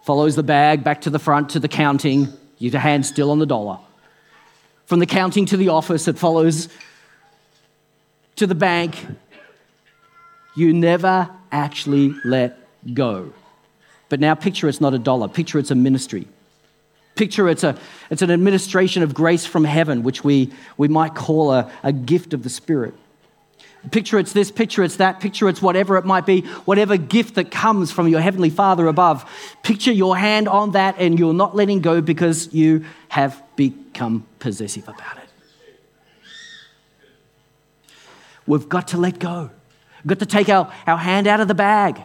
Follows 0.02 0.36
the 0.36 0.42
bag 0.42 0.84
back 0.84 1.02
to 1.02 1.12
the 1.12 1.20
front 1.20 1.52
to 1.52 1.60
the 1.60 1.68
counting, 1.68 2.28
your 2.58 2.80
hand's 2.80 3.08
still 3.08 3.30
on 3.30 3.38
the 3.38 3.46
dollar. 3.46 3.78
From 4.88 4.98
the 4.98 5.06
counting 5.06 5.46
to 5.46 5.58
the 5.58 5.70
office, 5.70 6.08
it 6.08 6.18
follows 6.18 6.70
to 8.38 8.48
the 8.48 8.56
bank. 8.56 8.98
You 10.56 10.74
never 10.74 11.30
actually 11.52 12.16
let 12.26 12.58
go. 12.96 13.32
But 14.10 14.20
now 14.20 14.34
picture 14.34 14.68
it's 14.68 14.82
not 14.82 14.96
a 14.96 15.00
dollar, 15.00 15.28
picture 15.28 15.60
it's 15.60 15.70
a 15.70 15.76
ministry. 15.76 16.28
Picture 17.16 17.48
it's, 17.48 17.64
a, 17.64 17.78
it's 18.10 18.22
an 18.22 18.32
administration 18.32 19.04
of 19.04 19.14
grace 19.14 19.46
from 19.46 19.64
heaven, 19.64 20.04
which 20.04 20.24
we, 20.24 20.52
we 20.78 20.88
might 20.88 21.14
call 21.14 21.52
a, 21.52 21.72
a 21.84 21.92
gift 21.92 22.34
of 22.34 22.44
the 22.44 22.50
Spirit. 22.50 22.96
Picture 23.92 24.18
it's 24.18 24.32
this, 24.32 24.50
picture 24.50 24.82
it's 24.84 24.96
that, 24.96 25.20
picture 25.20 25.50
it's 25.50 25.62
whatever 25.62 25.98
it 25.98 26.06
might 26.06 26.26
be, 26.26 26.42
whatever 26.66 26.96
gift 26.96 27.36
that 27.36 27.52
comes 27.52 27.92
from 27.92 28.08
your 28.08 28.22
Heavenly 28.22 28.50
Father 28.50 28.88
above. 28.88 29.30
Picture 29.62 29.92
your 29.92 30.16
hand 30.16 30.48
on 30.48 30.72
that 30.72 30.96
and 31.00 31.20
you're 31.20 31.34
not 31.34 31.56
letting 31.56 31.82
go 31.82 32.00
because 32.00 32.54
you 32.54 32.86
have 33.10 33.44
become 33.58 34.26
possessive 34.40 34.88
about 34.88 35.18
it. 35.18 35.24
We've 38.48 38.68
got 38.68 38.90
to 38.90 38.98
let 38.98 39.20
go. 39.20 39.52
We've 40.04 40.18
got 40.18 40.20
to 40.20 40.26
take 40.26 40.50
our, 40.50 40.72
our 40.88 40.98
hand 40.98 41.28
out 41.28 41.42
of 41.42 41.48
the 41.48 41.54
bag. 41.54 42.02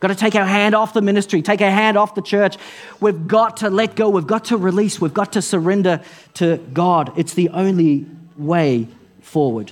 Got 0.00 0.08
to 0.08 0.14
take 0.14 0.34
our 0.34 0.46
hand 0.46 0.74
off 0.74 0.94
the 0.94 1.02
ministry, 1.02 1.42
take 1.42 1.60
our 1.60 1.70
hand 1.70 1.98
off 1.98 2.14
the 2.14 2.22
church. 2.22 2.56
We've 3.00 3.28
got 3.28 3.58
to 3.58 3.68
let 3.68 3.96
go. 3.96 4.08
We've 4.08 4.26
got 4.26 4.46
to 4.46 4.56
release. 4.56 4.98
We've 4.98 5.12
got 5.12 5.34
to 5.34 5.42
surrender 5.42 6.02
to 6.34 6.56
God. 6.72 7.12
It's 7.16 7.34
the 7.34 7.50
only 7.50 8.06
way 8.38 8.88
forward. 9.20 9.70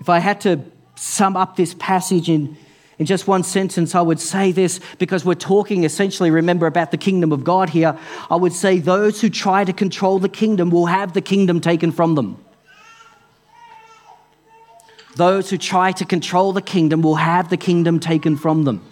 If 0.00 0.08
I 0.08 0.18
had 0.18 0.40
to 0.40 0.60
sum 0.96 1.36
up 1.36 1.54
this 1.54 1.74
passage 1.74 2.28
in, 2.28 2.56
in 2.98 3.06
just 3.06 3.28
one 3.28 3.44
sentence, 3.44 3.94
I 3.94 4.00
would 4.00 4.18
say 4.18 4.50
this 4.50 4.80
because 4.98 5.24
we're 5.24 5.34
talking 5.34 5.84
essentially, 5.84 6.32
remember, 6.32 6.66
about 6.66 6.90
the 6.90 6.96
kingdom 6.96 7.30
of 7.30 7.44
God 7.44 7.70
here. 7.70 7.96
I 8.28 8.34
would 8.34 8.52
say 8.52 8.80
those 8.80 9.20
who 9.20 9.30
try 9.30 9.64
to 9.64 9.72
control 9.72 10.18
the 10.18 10.28
kingdom 10.28 10.70
will 10.70 10.86
have 10.86 11.12
the 11.12 11.20
kingdom 11.20 11.60
taken 11.60 11.92
from 11.92 12.16
them. 12.16 12.44
Those 15.16 15.50
who 15.50 15.58
try 15.58 15.92
to 15.92 16.04
control 16.04 16.52
the 16.52 16.62
kingdom 16.62 17.02
will 17.02 17.16
have 17.16 17.50
the 17.50 17.56
kingdom 17.56 18.00
taken 18.00 18.36
from 18.36 18.64
them. 18.64 18.84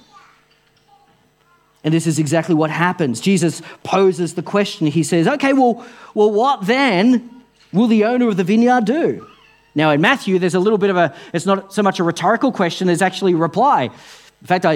And 1.82 1.94
this 1.94 2.06
is 2.06 2.18
exactly 2.18 2.54
what 2.54 2.70
happens. 2.70 3.20
Jesus 3.20 3.62
poses 3.82 4.34
the 4.34 4.42
question. 4.42 4.86
He 4.86 5.02
says, 5.02 5.26
Okay, 5.26 5.52
well, 5.52 5.86
well, 6.14 6.30
what 6.30 6.66
then 6.66 7.42
will 7.72 7.86
the 7.86 8.04
owner 8.04 8.28
of 8.28 8.36
the 8.36 8.44
vineyard 8.44 8.84
do? 8.84 9.26
Now, 9.74 9.90
in 9.90 10.00
Matthew, 10.00 10.38
there's 10.38 10.54
a 10.54 10.60
little 10.60 10.78
bit 10.78 10.90
of 10.90 10.96
a, 10.96 11.14
it's 11.32 11.46
not 11.46 11.72
so 11.72 11.82
much 11.82 12.00
a 12.00 12.04
rhetorical 12.04 12.52
question, 12.52 12.86
there's 12.86 13.02
actually 13.02 13.32
a 13.32 13.36
reply. 13.36 13.84
In 13.84 14.46
fact, 14.46 14.66
I, 14.66 14.74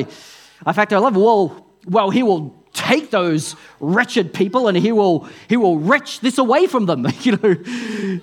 in 0.66 0.72
fact, 0.72 0.92
I 0.92 0.98
love, 0.98 1.16
well, 1.16 1.66
well, 1.86 2.10
he 2.10 2.22
will 2.22 2.54
take 2.72 3.10
those 3.10 3.56
wretched 3.80 4.32
people 4.32 4.68
and 4.68 4.76
he 4.76 4.92
will, 4.92 5.28
he 5.48 5.56
will 5.56 5.78
wrench 5.78 6.20
this 6.20 6.38
away 6.38 6.66
from 6.66 6.86
them, 6.86 7.06
you 7.20 7.36
know, 7.36 8.20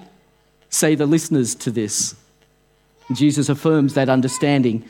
say 0.70 0.96
the 0.96 1.06
listeners 1.06 1.56
to 1.56 1.72
this. 1.72 2.16
Jesus 3.14 3.50
affirms 3.50 3.94
that 3.96 4.10
understanding. 4.10 4.86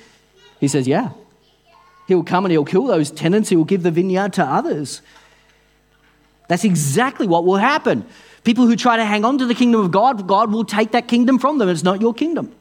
He 0.60 0.68
says, 0.68 0.88
Yeah, 0.88 1.12
he'll 2.08 2.24
come 2.24 2.46
and 2.46 2.52
he'll 2.52 2.66
kill 2.66 2.86
those 2.86 3.12
tenants, 3.12 3.50
he 3.50 3.56
will 3.56 3.66
give 3.66 3.84
the 3.84 3.92
vineyard 3.92 4.34
to 4.34 4.46
others. 4.46 5.02
That's 6.48 6.66
exactly 6.66 7.28
what 7.28 7.46
will 7.46 7.58
happen. 7.58 8.06
People 8.44 8.66
who 8.66 8.76
try 8.76 8.98
to 8.98 9.06
hang 9.06 9.24
on 9.24 9.38
to 9.38 9.46
the 9.46 9.56
kingdom 9.56 9.82
of 9.82 9.92
God, 9.92 10.28
God 10.28 10.52
will 10.52 10.66
take 10.66 10.92
that 10.92 11.08
kingdom 11.08 11.40
from 11.40 11.60
them. 11.60 11.70
It's 11.70 11.84
not 11.84 12.02
your 12.02 12.14
kingdom. 12.14 12.54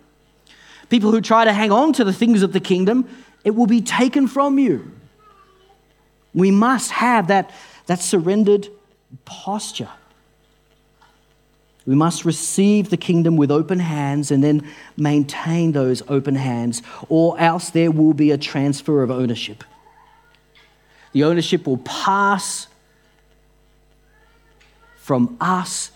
People 0.91 1.11
who 1.11 1.21
try 1.21 1.45
to 1.45 1.53
hang 1.53 1.73
on 1.73 1.93
to 1.95 2.05
the 2.05 2.13
things 2.13 2.43
of 2.43 2.53
the 2.53 2.61
kingdom, 2.61 3.09
it 3.45 3.55
will 3.55 3.67
be 3.67 3.81
taken 3.81 4.29
from 4.29 4.59
you. 4.59 4.93
We 6.35 6.51
must 6.51 6.91
have 6.93 7.29
that, 7.29 7.51
that 7.87 8.01
surrendered 8.01 8.69
posture. 9.25 9.89
We 11.91 11.97
must 11.97 12.25
receive 12.25 12.89
the 12.89 12.97
kingdom 12.97 13.37
with 13.37 13.51
open 13.51 13.81
hands 13.81 14.31
and 14.31 14.45
then 14.45 14.65
maintain 14.97 15.73
those 15.73 16.05
open 16.07 16.37
hands, 16.37 16.83
or 17.09 17.37
else 17.41 17.71
there 17.71 17.91
will 17.91 18.15
be 18.15 18.31
a 18.31 18.39
transfer 18.39 19.03
of 19.03 19.11
ownership. 19.11 19.65
The 21.11 21.25
ownership 21.25 21.67
will 21.67 21.79
pass 21.79 22.69
from 24.99 25.37
us 25.41 25.91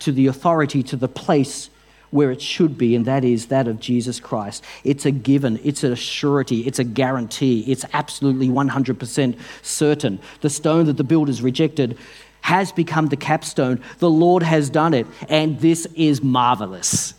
to 0.00 0.12
the 0.12 0.26
authority, 0.26 0.82
to 0.82 0.96
the 0.96 1.08
place 1.08 1.70
where 2.10 2.30
it 2.30 2.42
should 2.42 2.76
be, 2.76 2.94
and 2.94 3.06
that 3.06 3.24
is 3.24 3.46
that 3.46 3.66
of 3.66 3.80
Jesus 3.80 4.20
Christ. 4.20 4.62
It's 4.84 5.06
a 5.06 5.10
given, 5.10 5.58
it's 5.64 5.84
a 5.84 5.96
surety, 5.96 6.66
it's 6.66 6.78
a 6.78 6.84
guarantee, 6.84 7.64
it's 7.66 7.86
absolutely 7.94 8.50
100% 8.50 9.38
certain. 9.62 10.18
The 10.42 10.50
stone 10.50 10.84
that 10.84 10.98
the 10.98 11.04
builders 11.04 11.40
rejected 11.40 11.96
has 12.40 12.72
become 12.72 13.08
the 13.08 13.16
capstone. 13.16 13.80
The 13.98 14.10
Lord 14.10 14.42
has 14.42 14.70
done 14.70 14.94
it, 14.94 15.06
and 15.28 15.60
this 15.60 15.86
is 15.94 16.22
marvelous. 16.22 17.14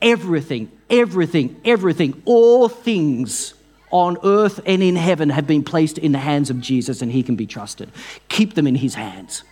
Everything, 0.00 0.70
everything, 0.88 1.60
everything, 1.64 2.22
all 2.24 2.68
things 2.68 3.54
on 3.90 4.18
earth 4.22 4.60
and 4.66 4.82
in 4.82 4.96
heaven 4.96 5.30
have 5.30 5.46
been 5.46 5.64
placed 5.64 5.98
in 5.98 6.12
the 6.12 6.18
hands 6.18 6.50
of 6.50 6.60
Jesus, 6.60 7.02
and 7.02 7.10
he 7.10 7.22
can 7.22 7.36
be 7.36 7.46
trusted. 7.46 7.90
Keep 8.28 8.54
them 8.54 8.66
in 8.66 8.76
his 8.76 8.94
hands. 8.94 9.42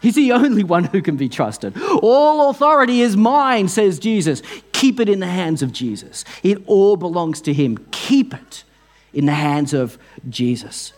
He's 0.00 0.16
the 0.16 0.32
only 0.32 0.64
one 0.64 0.84
who 0.84 1.00
can 1.00 1.16
be 1.16 1.28
trusted. 1.28 1.80
All 2.02 2.50
authority 2.50 3.02
is 3.02 3.16
mine, 3.16 3.68
says 3.68 4.00
Jesus. 4.00 4.42
Keep 4.72 4.98
it 4.98 5.08
in 5.08 5.20
the 5.20 5.28
hands 5.28 5.62
of 5.62 5.72
Jesus. 5.72 6.24
It 6.42 6.60
all 6.66 6.96
belongs 6.96 7.40
to 7.42 7.52
him. 7.52 7.78
Keep 7.92 8.34
it 8.34 8.64
in 9.12 9.26
the 9.26 9.32
hands 9.32 9.72
of 9.72 9.98
Jesus. 10.28 10.92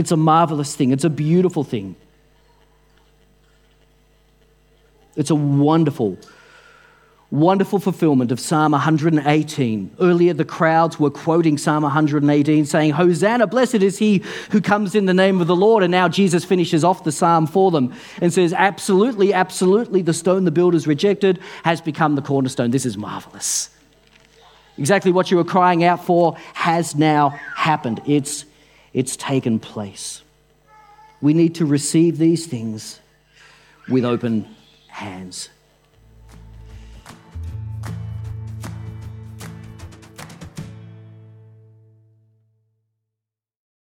It's 0.00 0.12
a 0.12 0.16
marvelous 0.16 0.74
thing, 0.74 0.92
it's 0.92 1.04
a 1.04 1.10
beautiful 1.10 1.62
thing. 1.62 1.94
It's 5.14 5.28
a 5.28 5.34
wonderful, 5.34 6.16
wonderful 7.30 7.80
fulfillment 7.80 8.32
of 8.32 8.40
Psalm 8.40 8.72
118. 8.72 9.96
Earlier, 10.00 10.32
the 10.32 10.46
crowds 10.46 10.98
were 10.98 11.10
quoting 11.10 11.58
Psalm 11.58 11.82
118, 11.82 12.64
saying, 12.64 12.92
Hosanna, 12.92 13.46
blessed 13.46 13.82
is 13.82 13.98
he 13.98 14.24
who 14.52 14.62
comes 14.62 14.94
in 14.94 15.04
the 15.04 15.12
name 15.12 15.38
of 15.42 15.46
the 15.46 15.54
Lord. 15.54 15.82
And 15.82 15.90
now 15.90 16.08
Jesus 16.08 16.46
finishes 16.46 16.82
off 16.82 17.04
the 17.04 17.12
psalm 17.12 17.46
for 17.46 17.70
them 17.70 17.92
and 18.22 18.32
says, 18.32 18.54
Absolutely, 18.54 19.34
absolutely, 19.34 20.00
the 20.00 20.14
stone 20.14 20.46
the 20.46 20.50
builders 20.50 20.86
rejected 20.86 21.40
has 21.62 21.82
become 21.82 22.14
the 22.14 22.22
cornerstone. 22.22 22.70
This 22.70 22.86
is 22.86 22.96
marvelous. 22.96 23.68
Exactly 24.78 25.12
what 25.12 25.30
you 25.30 25.36
were 25.36 25.44
crying 25.44 25.84
out 25.84 26.06
for 26.06 26.38
has 26.54 26.94
now 26.94 27.38
happened. 27.54 28.00
It's 28.06 28.46
it's 28.92 29.16
taken 29.16 29.58
place. 29.58 30.22
We 31.20 31.34
need 31.34 31.54
to 31.56 31.66
receive 31.66 32.18
these 32.18 32.46
things 32.46 33.00
with 33.88 34.04
open 34.04 34.54
hands. 34.88 35.48